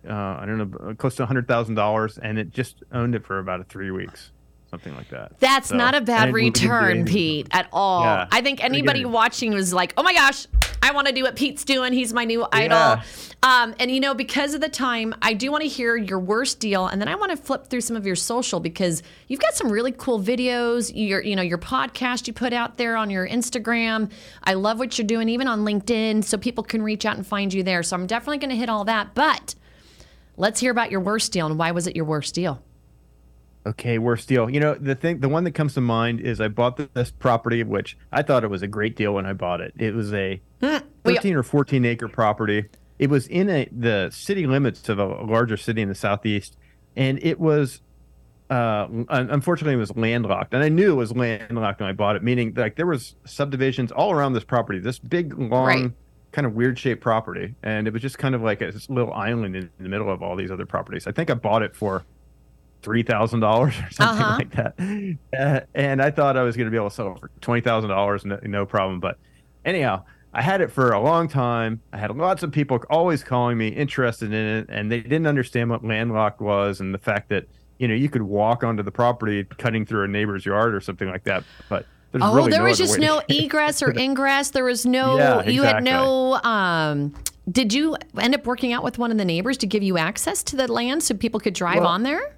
[0.07, 3.91] uh, I don't know close to $100,000, and it just owned it for about three
[3.91, 4.31] weeks
[4.71, 5.33] something like that.
[5.39, 8.03] That's so, not a bad return, Pete, at all.
[8.03, 8.27] Yeah.
[8.31, 10.47] I think anybody watching was like, "Oh my gosh,
[10.81, 11.93] I want to do what Pete's doing.
[11.93, 13.03] He's my new idol." Yeah.
[13.43, 16.59] Um, and you know, because of the time, I do want to hear your worst
[16.59, 19.53] deal, and then I want to flip through some of your social because you've got
[19.53, 20.91] some really cool videos.
[20.95, 24.09] Your, you know, your podcast you put out there on your Instagram.
[24.43, 27.53] I love what you're doing, even on LinkedIn, so people can reach out and find
[27.53, 27.83] you there.
[27.83, 29.55] So I'm definitely going to hit all that, but.
[30.37, 32.63] Let's hear about your worst deal and why was it your worst deal?
[33.65, 34.49] Okay, worst deal.
[34.49, 37.63] You know, the thing, the one that comes to mind is I bought this property,
[37.63, 39.73] which I thought it was a great deal when I bought it.
[39.77, 42.65] It was a hmm, 13 or 14 acre property.
[42.97, 46.57] It was in a, the city limits of a, larger city in the southeast,
[46.95, 47.81] and it was,
[48.49, 50.55] uh, unfortunately, it was landlocked.
[50.55, 53.91] And I knew it was landlocked when I bought it, meaning like there was subdivisions
[53.91, 55.91] all around this property, this big, long, right.
[56.31, 59.55] kind of weird shaped property, and it was just kind of like a little island
[59.55, 61.05] in the middle of all these other properties.
[61.05, 62.05] I think I bought it for
[62.81, 64.37] three thousand dollars or something uh-huh.
[64.37, 65.17] like that.
[65.37, 67.61] Uh, and I thought I was going to be able to sell it for twenty
[67.61, 68.99] thousand dollars, no problem.
[68.99, 69.17] But
[69.65, 71.81] anyhow, I had it for a long time.
[71.91, 75.69] I had lots of people always calling me interested in it, and they didn't understand
[75.69, 77.45] what landlocked was and the fact that
[77.79, 81.09] you know you could walk onto the property cutting through a neighbor's yard or something
[81.09, 81.85] like that, but.
[82.15, 84.49] oh, really there no was just no egress or ingress.
[84.49, 85.17] There was no.
[85.17, 85.53] Yeah, exactly.
[85.53, 86.33] You had no.
[86.43, 87.13] Um,
[87.49, 90.43] did you end up working out with one of the neighbors to give you access
[90.43, 92.35] to the land so people could drive well, on there?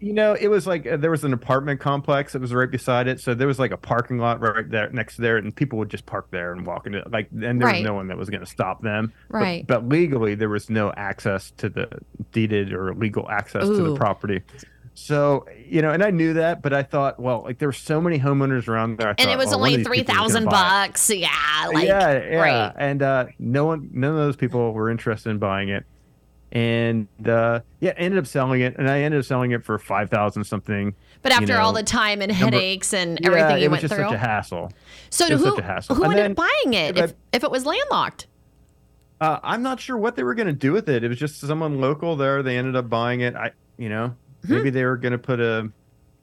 [0.00, 3.08] You know, it was like uh, there was an apartment complex that was right beside
[3.08, 5.78] it, so there was like a parking lot right there next to there, and people
[5.80, 7.10] would just park there and walk into it.
[7.10, 7.76] Like, and there right.
[7.78, 9.12] was no one that was going to stop them.
[9.28, 9.66] Right.
[9.66, 11.88] But, but, legally, there was no access to the
[12.30, 13.76] deeded or legal access Ooh.
[13.76, 14.42] to the property.
[14.94, 18.00] So you know, and I knew that, but I thought, well, like there were so
[18.00, 21.10] many homeowners around there, and thought, it was only three thousand bucks.
[21.10, 21.28] Yeah,
[21.72, 22.36] like, yeah, yeah.
[22.36, 22.72] Right.
[22.76, 25.84] And uh, no one, none of those people were interested in buying it
[26.52, 30.10] and uh, yeah, ended up selling it, and I ended up selling it for five
[30.10, 30.94] thousand something.
[31.22, 33.80] But after you know, all the time and headaches number, and everything yeah, you went
[33.80, 34.72] through, it was just such a hassle.
[35.10, 35.56] So who,
[35.94, 38.26] who ended then, up buying it if, if it was landlocked?
[39.20, 41.02] Uh, I'm not sure what they were going to do with it.
[41.02, 42.42] It was just someone local there.
[42.42, 43.34] They ended up buying it.
[43.34, 45.68] I, you know, hmm maybe they were going to put a,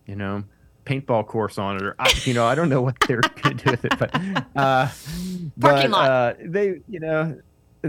[0.06, 0.44] you know,
[0.86, 3.58] paintball course on it, or I, you know, I don't know what they were going
[3.58, 4.16] to do with it, but,
[4.56, 4.88] uh,
[5.60, 6.10] parking but, lot.
[6.10, 7.38] Uh, they, you know,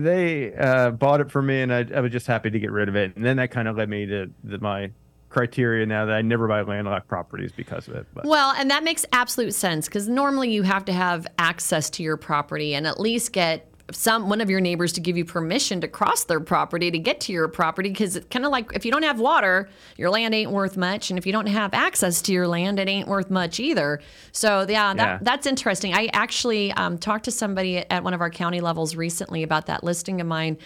[0.01, 2.89] they uh, bought it for me, and I, I, was just happy to get rid
[2.89, 3.17] of it.
[3.17, 4.91] And then that kind of led me to the, my
[5.29, 8.07] criteria now that I never buy landlocked properties because of it.
[8.15, 8.25] But.
[8.25, 12.17] Well, and that makes absolute sense because normally you have to have access to your
[12.17, 15.89] property and at least get some one of your neighbors to give you permission to
[15.89, 18.91] cross their property to get to your property because it's kind of like if you
[18.91, 22.33] don't have water your land ain't worth much and if you don't have access to
[22.33, 24.01] your land it ain't worth much either.
[24.33, 25.19] So yeah, that, yeah.
[25.23, 25.95] that's interesting.
[25.95, 29.85] I actually um, talked to somebody at one of our county levels recently about that
[29.85, 30.59] listing of mine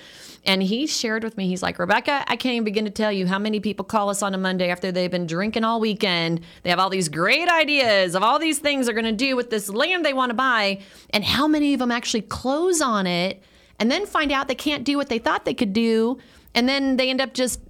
[0.47, 3.27] and he shared with me he's like rebecca i can't even begin to tell you
[3.27, 6.41] how many people call us on a monday after they've been drinking all weekend.
[6.63, 9.51] They have all these great ideas of all these things they're going to do with
[9.51, 10.81] this land they want to buy
[11.11, 13.42] and how many of them actually close on it it
[13.81, 16.18] and then find out they can't do what they thought they could do.
[16.55, 17.61] And then they end up just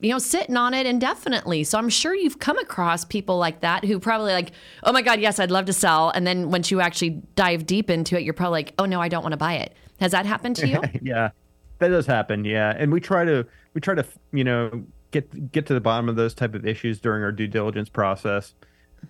[0.00, 1.64] you know sitting on it indefinitely.
[1.64, 4.50] So i'm sure you've come across people like that who probably like
[4.82, 6.10] oh my god yes i'd love to sell.
[6.10, 9.08] And then once you actually dive deep into it you're probably like oh no i
[9.08, 9.74] don't want to buy it.
[10.00, 10.82] Has that happened to you?
[11.02, 11.30] Yeah
[11.78, 12.74] that does happen yeah.
[12.76, 16.16] And we try to we try to you know get get to the bottom of
[16.16, 18.54] those type of issues during our due diligence process.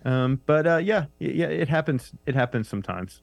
[0.05, 3.21] Um, but uh, yeah yeah it happens it happens sometimes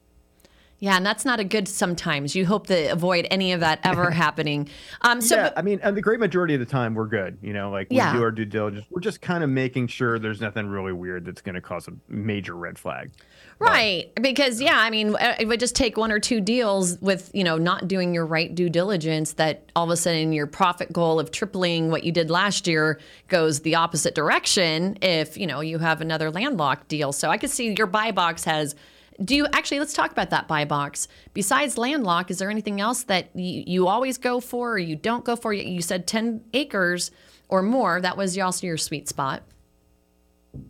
[0.79, 2.35] yeah, and that's not a good sometimes.
[2.35, 4.69] You hope to avoid any of that ever happening.
[5.01, 7.37] Um, so, yeah, I mean, and the great majority of the time we're good.
[7.41, 8.13] You know, like we yeah.
[8.13, 8.85] do our due diligence.
[8.89, 11.93] We're just kind of making sure there's nothing really weird that's going to cause a
[12.07, 13.11] major red flag.
[13.59, 14.09] Right.
[14.15, 17.43] But, because, yeah, I mean, it would just take one or two deals with, you
[17.43, 21.19] know, not doing your right due diligence that all of a sudden your profit goal
[21.19, 25.77] of tripling what you did last year goes the opposite direction if, you know, you
[25.79, 27.11] have another landlocked deal.
[27.11, 28.75] So I could see your buy box has
[29.23, 31.07] do you actually let's talk about that buy box.
[31.33, 35.25] Besides landlock is there anything else that you, you always go for or you don't
[35.25, 35.53] go for?
[35.53, 37.11] You said 10 acres
[37.49, 37.99] or more.
[38.01, 39.43] That was also your sweet spot.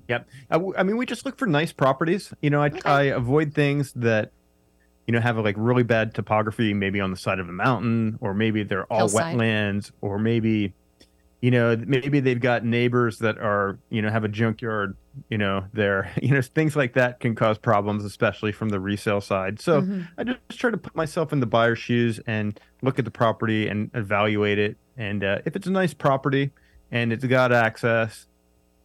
[0.07, 0.27] Yep.
[0.51, 2.33] Uh, I, I mean we just look for nice properties.
[2.41, 2.81] You know I, okay.
[2.85, 4.31] I avoid things that
[5.07, 8.17] you know have a like really bad topography maybe on the side of a mountain
[8.21, 9.35] or maybe they're all Hillside.
[9.35, 10.73] wetlands or maybe
[11.41, 14.95] you know maybe they've got neighbors that are you know have a junkyard
[15.29, 16.11] you know there.
[16.21, 19.59] You know things like that can cause problems especially from the resale side.
[19.59, 20.01] So mm-hmm.
[20.17, 23.67] i just try to put myself in the buyer's shoes and look at the property
[23.67, 24.77] and evaluate it.
[24.97, 26.51] And uh, if it's a nice property
[26.91, 28.27] and it's got access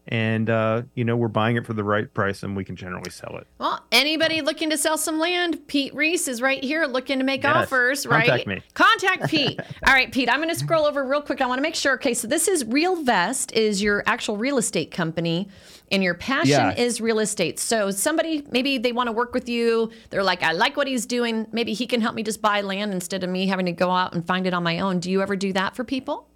[0.08, 3.10] and uh, you know we're buying it for the right price and we can generally
[3.10, 3.46] sell it.
[3.58, 7.42] Well anybody looking to sell some land pete reese is right here looking to make
[7.42, 7.56] Yes.
[7.56, 8.26] offers right?
[8.26, 8.60] Contact me.
[8.74, 9.58] contact pete.
[9.86, 11.40] All right pete i'm going to scroll over real quick.
[11.40, 14.90] I want to make sure okay so this is RealVest is your actual real estate
[14.90, 15.48] company
[15.90, 16.74] and your passion Yeah.
[16.74, 17.58] is real estate.
[17.58, 19.90] So somebody maybe they want to work with you.
[20.10, 21.46] They're like i like what he's doing.
[21.52, 24.14] Maybe he can help me just buy land instead of me having to go out
[24.14, 24.98] and find it on my own.
[25.00, 26.28] Do you ever do that for people?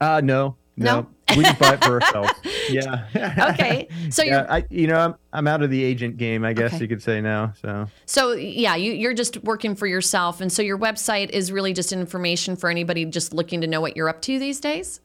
[0.00, 0.56] Uh no.
[0.76, 1.00] No?
[1.00, 1.06] no,
[1.36, 2.32] we just buy it for ourselves
[2.68, 6.52] yeah okay so you're I, you know, I'm, I'm out of the agent game, I
[6.52, 6.82] guess Okay.
[6.84, 7.52] you could say now.
[7.60, 11.72] So So yeah, you, you're just working for yourself, and so your website is really
[11.72, 15.00] just information for anybody just looking to know what you're up to these days.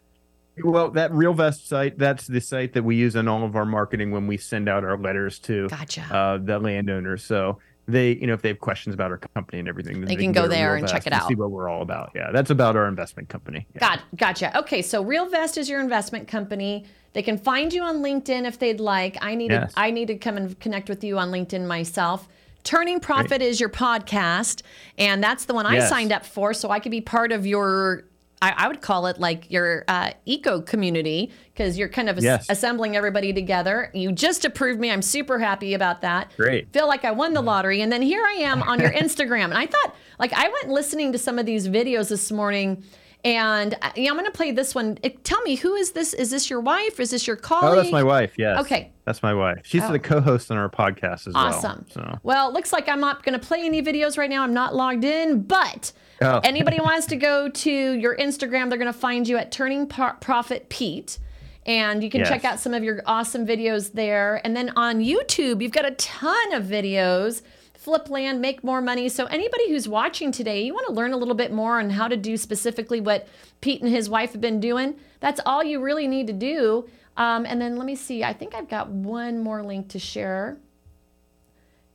[0.63, 4.11] Well, that RealVest site, that's the site that we use in all of our marketing
[4.11, 6.01] when we send out our letters to Gotcha.
[6.13, 7.23] uh, the landowners.
[7.23, 7.59] So
[7.91, 10.43] they, you know, if they have questions about our company and everything, They can go
[10.43, 11.27] to there and check it out.
[11.27, 12.11] See what we're all about.
[12.15, 13.67] Yeah, that's about our investment company.
[13.73, 13.79] Yeah.
[13.79, 14.57] Got gotcha.
[14.59, 16.85] Okay, so RealVest is your investment company.
[17.13, 19.17] They can find you on LinkedIn if they'd like.
[19.21, 19.73] I need Yes.
[19.73, 22.27] to, I need to come and connect with you on LinkedIn myself.
[22.63, 24.61] Turning Profit is your podcast,
[24.97, 28.03] and that's the one I signed up for, so I could be part of your.
[28.41, 32.23] I, I would call it like your uh, eco community because you're kind of as-
[32.23, 32.45] Yes.
[32.49, 33.91] assembling everybody together.
[33.93, 34.89] You just approved me.
[34.89, 36.31] I'm super happy about that.
[36.37, 36.71] Great.
[36.73, 37.81] Feel like I won the lottery.
[37.81, 39.45] And then here I am on your Instagram.
[39.45, 42.83] And I thought, like, I went listening to some of these videos this morning.
[43.23, 44.97] And uh, yeah, I'm going to play this one.
[45.03, 46.15] It, tell me, who is this?
[46.15, 46.99] Is this your wife?
[46.99, 47.73] Is this your colleague?
[47.73, 48.33] Oh, that's my wife.
[48.39, 48.59] Yes.
[48.61, 48.91] Okay.
[49.05, 49.59] That's my wife.
[49.63, 49.91] She's Oh.
[49.91, 51.85] the co-host on our podcast as Awesome.
[51.95, 52.05] well.
[52.13, 54.41] So Well, it looks like I'm not going to play any videos right now.
[54.43, 56.39] I'm not logged in, but Oh.
[56.43, 60.13] anybody wants to go to your Instagram, they're going to find you at Turning Pro-
[60.13, 61.17] Profit Pete.
[61.65, 62.29] And you can Yes.
[62.29, 64.41] check out some of your awesome videos there.
[64.43, 67.41] And then on YouTube, you've got a ton of videos.
[67.73, 69.09] Flip land, make more money.
[69.09, 72.07] So, anybody who's watching today, you want to learn a little bit more on how
[72.07, 73.27] to do specifically what
[73.61, 74.95] Pete and his wife have been doing.
[75.19, 76.87] That's all you really need to do.
[77.17, 78.23] Um, and then let me see.
[78.23, 80.57] I think I've got one more link to share.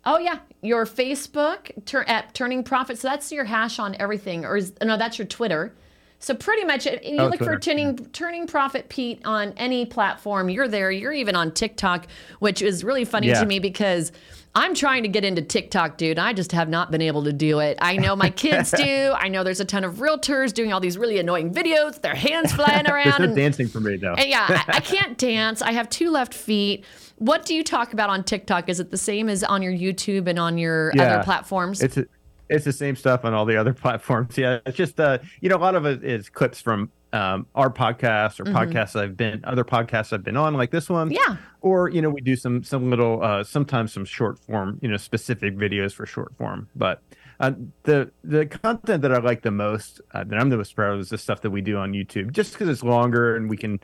[0.07, 2.98] Oh yeah, your Facebook tur- at Turning Profit.
[2.98, 4.96] So that's your hash on everything, or is, no?
[4.96, 5.74] That's your Twitter.
[6.18, 7.59] So pretty much, if you Oh, look for Twitter.
[7.59, 10.48] turning Turning Profit Pete on any platform.
[10.48, 10.90] You're there.
[10.90, 12.07] You're even on TikTok,
[12.38, 13.40] which is really funny Yeah.
[13.40, 14.12] to me because
[14.57, 16.18] I'm trying to get into TikTok, dude.
[16.18, 17.76] I just have not been able to do it.
[17.82, 19.12] I know my kids do.
[19.14, 22.14] I know there's a ton of realtors doing all these really annoying videos, with their
[22.14, 23.18] hands flying there's around.
[23.18, 24.14] no and- dancing for me though.
[24.16, 25.61] yeah, I, I can't dance.
[25.61, 26.86] I have two left feet.
[27.18, 28.70] What do you talk about on TikTok?
[28.70, 31.82] Is it the same as on your YouTube and on your other platforms?
[31.82, 32.07] It's a,
[32.48, 34.38] it's the same stuff on all the other platforms.
[34.38, 37.70] Yeah, it's just uh, you know, a lot of it is clips from um, our
[37.70, 41.08] podcast or podcasts I've been, other podcasts I've been on, like this one.
[41.08, 41.32] Mm-hmm.
[41.32, 41.36] Yeah.
[41.62, 44.96] Or you know, we do some some little, uh, sometimes some short form, you know,
[44.96, 46.68] specific videos for short form.
[46.76, 47.02] But
[47.40, 47.52] uh,
[47.84, 51.00] the the content that I like the most, uh, that I'm the most proud of,
[51.00, 53.80] is the stuff that we do on YouTube, just because it's longer and we can,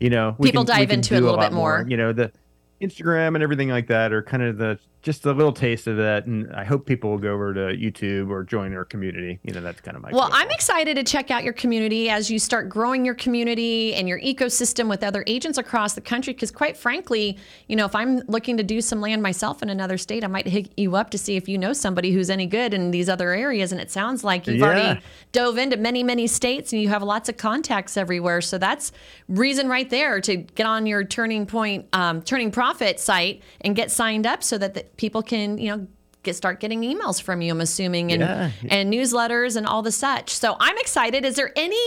[0.00, 1.84] you know, we People dive can into it a little bit more.
[1.88, 2.32] You know, the
[2.80, 6.26] Instagram and everything like that are kind of the just a little taste of that,
[6.26, 9.38] and I hope people will go over to YouTube or join our community.
[9.44, 10.30] You know, that's kind of my Well, goal.
[10.32, 14.18] I'm excited to check out your community as you start growing your community and your
[14.18, 16.32] ecosystem with other agents across the country.
[16.32, 19.96] Because, quite frankly, you know, if I'm looking to do some land myself in another
[19.96, 22.74] state, I might hit you up to see if you know somebody who's any good
[22.74, 23.70] in these other areas.
[23.70, 24.64] And it sounds like you've Yeah.
[24.66, 25.00] already
[25.30, 28.40] dove into many, many states and you have lots of contacts everywhere.
[28.40, 28.90] So that's
[29.28, 33.92] reason right there to get on your Turning Point, um, Turning Profit site and get
[33.92, 35.86] signed up so that the people can, you know,
[36.24, 37.52] get start getting emails from you.
[37.52, 38.50] I'm assuming and Yeah.
[38.68, 40.30] and newsletters and all the such.
[40.34, 41.24] So I'm excited.
[41.24, 41.80] Is there any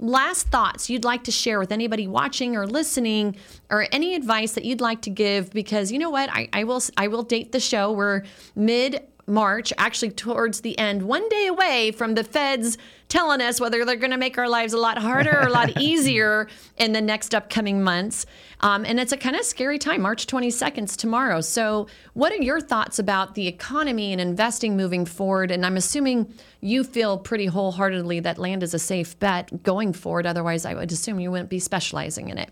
[0.00, 3.36] last thoughts you'd like to share with anybody watching or listening,
[3.70, 5.50] or any advice that you'd like to give?
[5.52, 7.92] Because you know what, I, I will I will date the show.
[7.92, 8.22] We're
[8.56, 12.76] mid March, actually towards the end, one day away from the feds
[13.14, 15.70] telling us whether they're going to make our lives a lot harder or a lot
[15.80, 16.48] easier
[16.78, 18.26] in the next upcoming months.
[18.58, 21.40] Um, and it's a kind of scary time, March 22nd 's tomorrow.
[21.40, 25.52] So, what are your thoughts about the economy and investing moving forward?
[25.52, 30.26] And I'm assuming you feel pretty wholeheartedly that land is a safe bet going forward.
[30.26, 32.50] Otherwise, I would assume you wouldn't be specializing in it.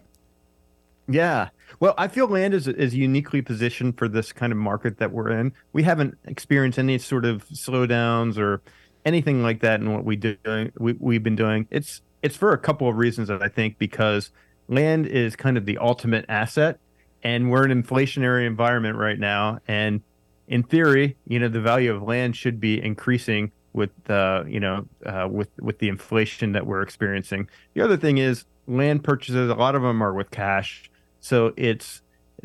[1.09, 1.49] Yeah.
[1.81, 5.31] Well, I feel land is is uniquely positioned for this kind of market that we're
[5.31, 5.53] in.
[5.73, 8.63] We haven't experienced any sort of slowdowns or
[9.05, 10.37] anything like that in what we do
[10.79, 11.67] we, we've been doing.
[11.71, 14.31] It's it's for a couple of reasons I think because
[14.69, 16.79] land is kind of the ultimate asset
[17.23, 20.03] and we're in an inflationary environment right now and
[20.49, 24.87] in theory, you know, the value of land should be increasing with uh, you know,
[25.07, 27.49] uh, with with the inflation that we're experiencing.
[27.75, 30.91] The other thing is land purchases, a lot of them are with cash.
[31.21, 32.03] So it's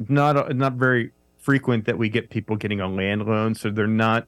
[0.08, 3.56] not not very frequent that we get people getting a land loan.
[3.56, 4.28] So they're not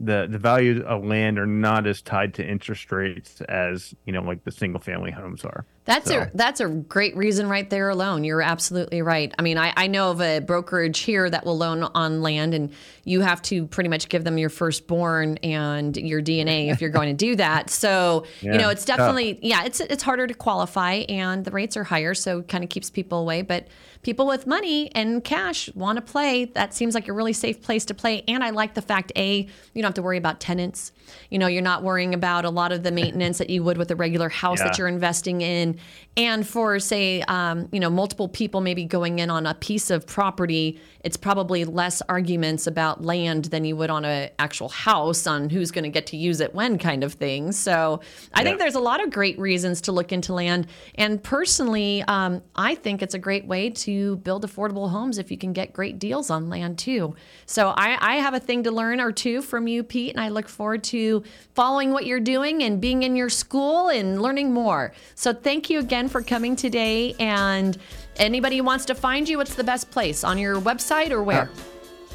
[0.00, 4.22] the the value of land are not as tied to interest rates as you know
[4.22, 5.64] like the single family homes are.
[5.86, 8.24] That's So- a that's a great reason right there alone.
[8.24, 9.32] You're absolutely right.
[9.38, 12.72] I mean, I, I know of a brokerage here that will loan on land, and
[13.04, 17.08] you have to pretty much give them your firstborn and your DNA if you're going
[17.08, 17.70] to do that.
[17.70, 21.84] So you know, it's definitely yeah, it's it's harder to qualify, and the rates are
[21.84, 23.42] higher, so it kind of keeps people away.
[23.42, 23.68] But
[24.04, 26.44] people with money and cash want to play.
[26.44, 28.22] That seems like a really safe place to play.
[28.28, 30.92] And I like the fact a you don't have to worry about tenants.
[31.30, 33.90] You know, you're not worrying about a lot of the maintenance that you would with
[33.90, 35.78] a regular house that you're investing in.
[36.16, 40.06] And for say, um, you know, multiple people maybe going in on a piece of
[40.06, 45.50] property, it's probably less arguments about land than you would on an actual house on
[45.50, 47.52] who's going to get to use it when kind of thing.
[47.52, 48.00] So
[48.32, 50.68] I think there's a lot of great reasons to look into land.
[50.94, 55.38] And personally, um, I think it's a great way to build affordable homes if you
[55.38, 57.14] can get great deals on land too.
[57.46, 60.28] So I, I have a thing to learn or two from you, Pete, and I
[60.28, 61.22] look forward to
[61.54, 64.92] following what you're doing and being in your Skool and learning more.
[65.14, 67.14] So thank you again for coming today.
[67.18, 67.76] And
[68.16, 70.24] anybody who wants to find you, what's the best place?
[70.24, 71.42] On your website or where?
[71.42, 71.48] Uh,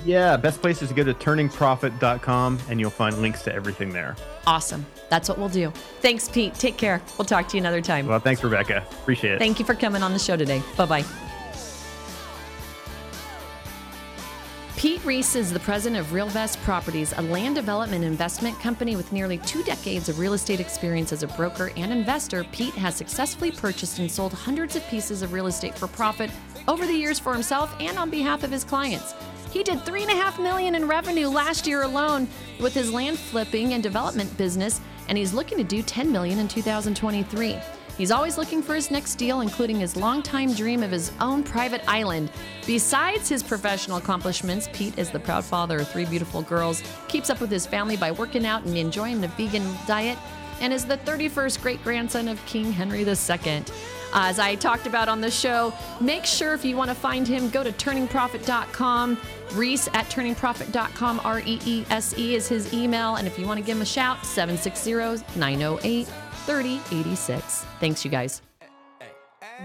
[0.06, 4.16] yeah, best place is to go to turningprofit.com and you'll find links to everything there.
[4.48, 4.86] Awesome.
[5.10, 5.72] That's what we'll do.
[6.02, 6.54] Thanks, Pete.
[6.54, 7.02] Take care.
[7.18, 8.08] We'll talk to you another time.
[8.08, 8.86] Well, thanks, Rebecca.
[8.92, 9.40] Appreciate it.
[9.40, 10.62] Thank you for coming on the show today.
[10.78, 11.29] Bye bye.
[14.80, 19.38] Pete Reese is the president of RealVest Properties, a land development investment company with nearly
[19.40, 22.46] two decades of real estate experience as a broker and investor.
[22.54, 26.32] Pete has successfully purchased and sold hundreds of pieces of real estate for profit
[26.70, 29.16] over the years for himself and on behalf of his clients.
[29.52, 32.26] He did three and a half million in revenue last year alone
[32.62, 36.48] with his land flipping and development business, and he's looking to do 10 million in
[36.48, 37.60] 2023.
[38.00, 41.82] He's always looking for his next deal, including his longtime dream of his own private
[41.86, 42.32] island.
[42.66, 47.42] Besides his professional accomplishments, Pete is the proud father of three beautiful girls, keeps up
[47.42, 50.18] with his family by working out and enjoying the vegan diet,
[50.62, 53.64] and is the 31st great grandson of King Henry II.
[54.14, 57.50] As I talked about on the show, make sure if you want to find him,
[57.50, 59.18] go to turningprofit.com.
[59.56, 61.20] Reese at turningprofit.com.
[61.26, 63.16] R E E S E is his email.
[63.18, 66.08] And if you want to give him a shout, 760 908
[66.50, 67.64] 3086.
[67.80, 68.42] Thanks, you guys.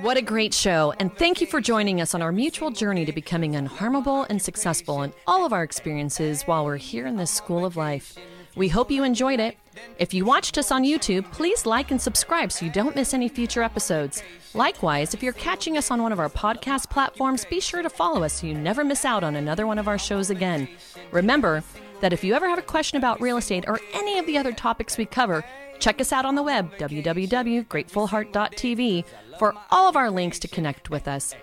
[0.03, 3.12] What a great show, and thank you for joining us on our mutual journey to
[3.12, 7.64] becoming unharmable and successful in all of our experiences while we're here in this school
[7.64, 8.18] of life.
[8.55, 9.57] We hope you enjoyed it.
[9.99, 13.28] If you watched us on YouTube, please like and subscribe so you don't miss any
[13.28, 14.22] future episodes.
[14.53, 18.22] Likewise, if you're catching us on one of our podcast platforms, be sure to follow
[18.24, 20.68] us so you never miss out on another one of our shows again.
[21.12, 21.64] Remember
[22.01, 24.53] that if you ever have a question about real estate or any of the other
[24.53, 25.45] topics we cover,
[25.79, 29.05] check us out on the web, www.gratefulheart.tv,
[29.39, 31.35] for all of our links to connect with us.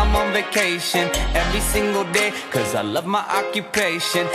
[0.00, 4.26] I'm on vacation every single day cause I love my occupation.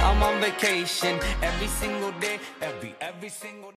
[0.00, 3.77] I'm on vacation every single day, every every single day.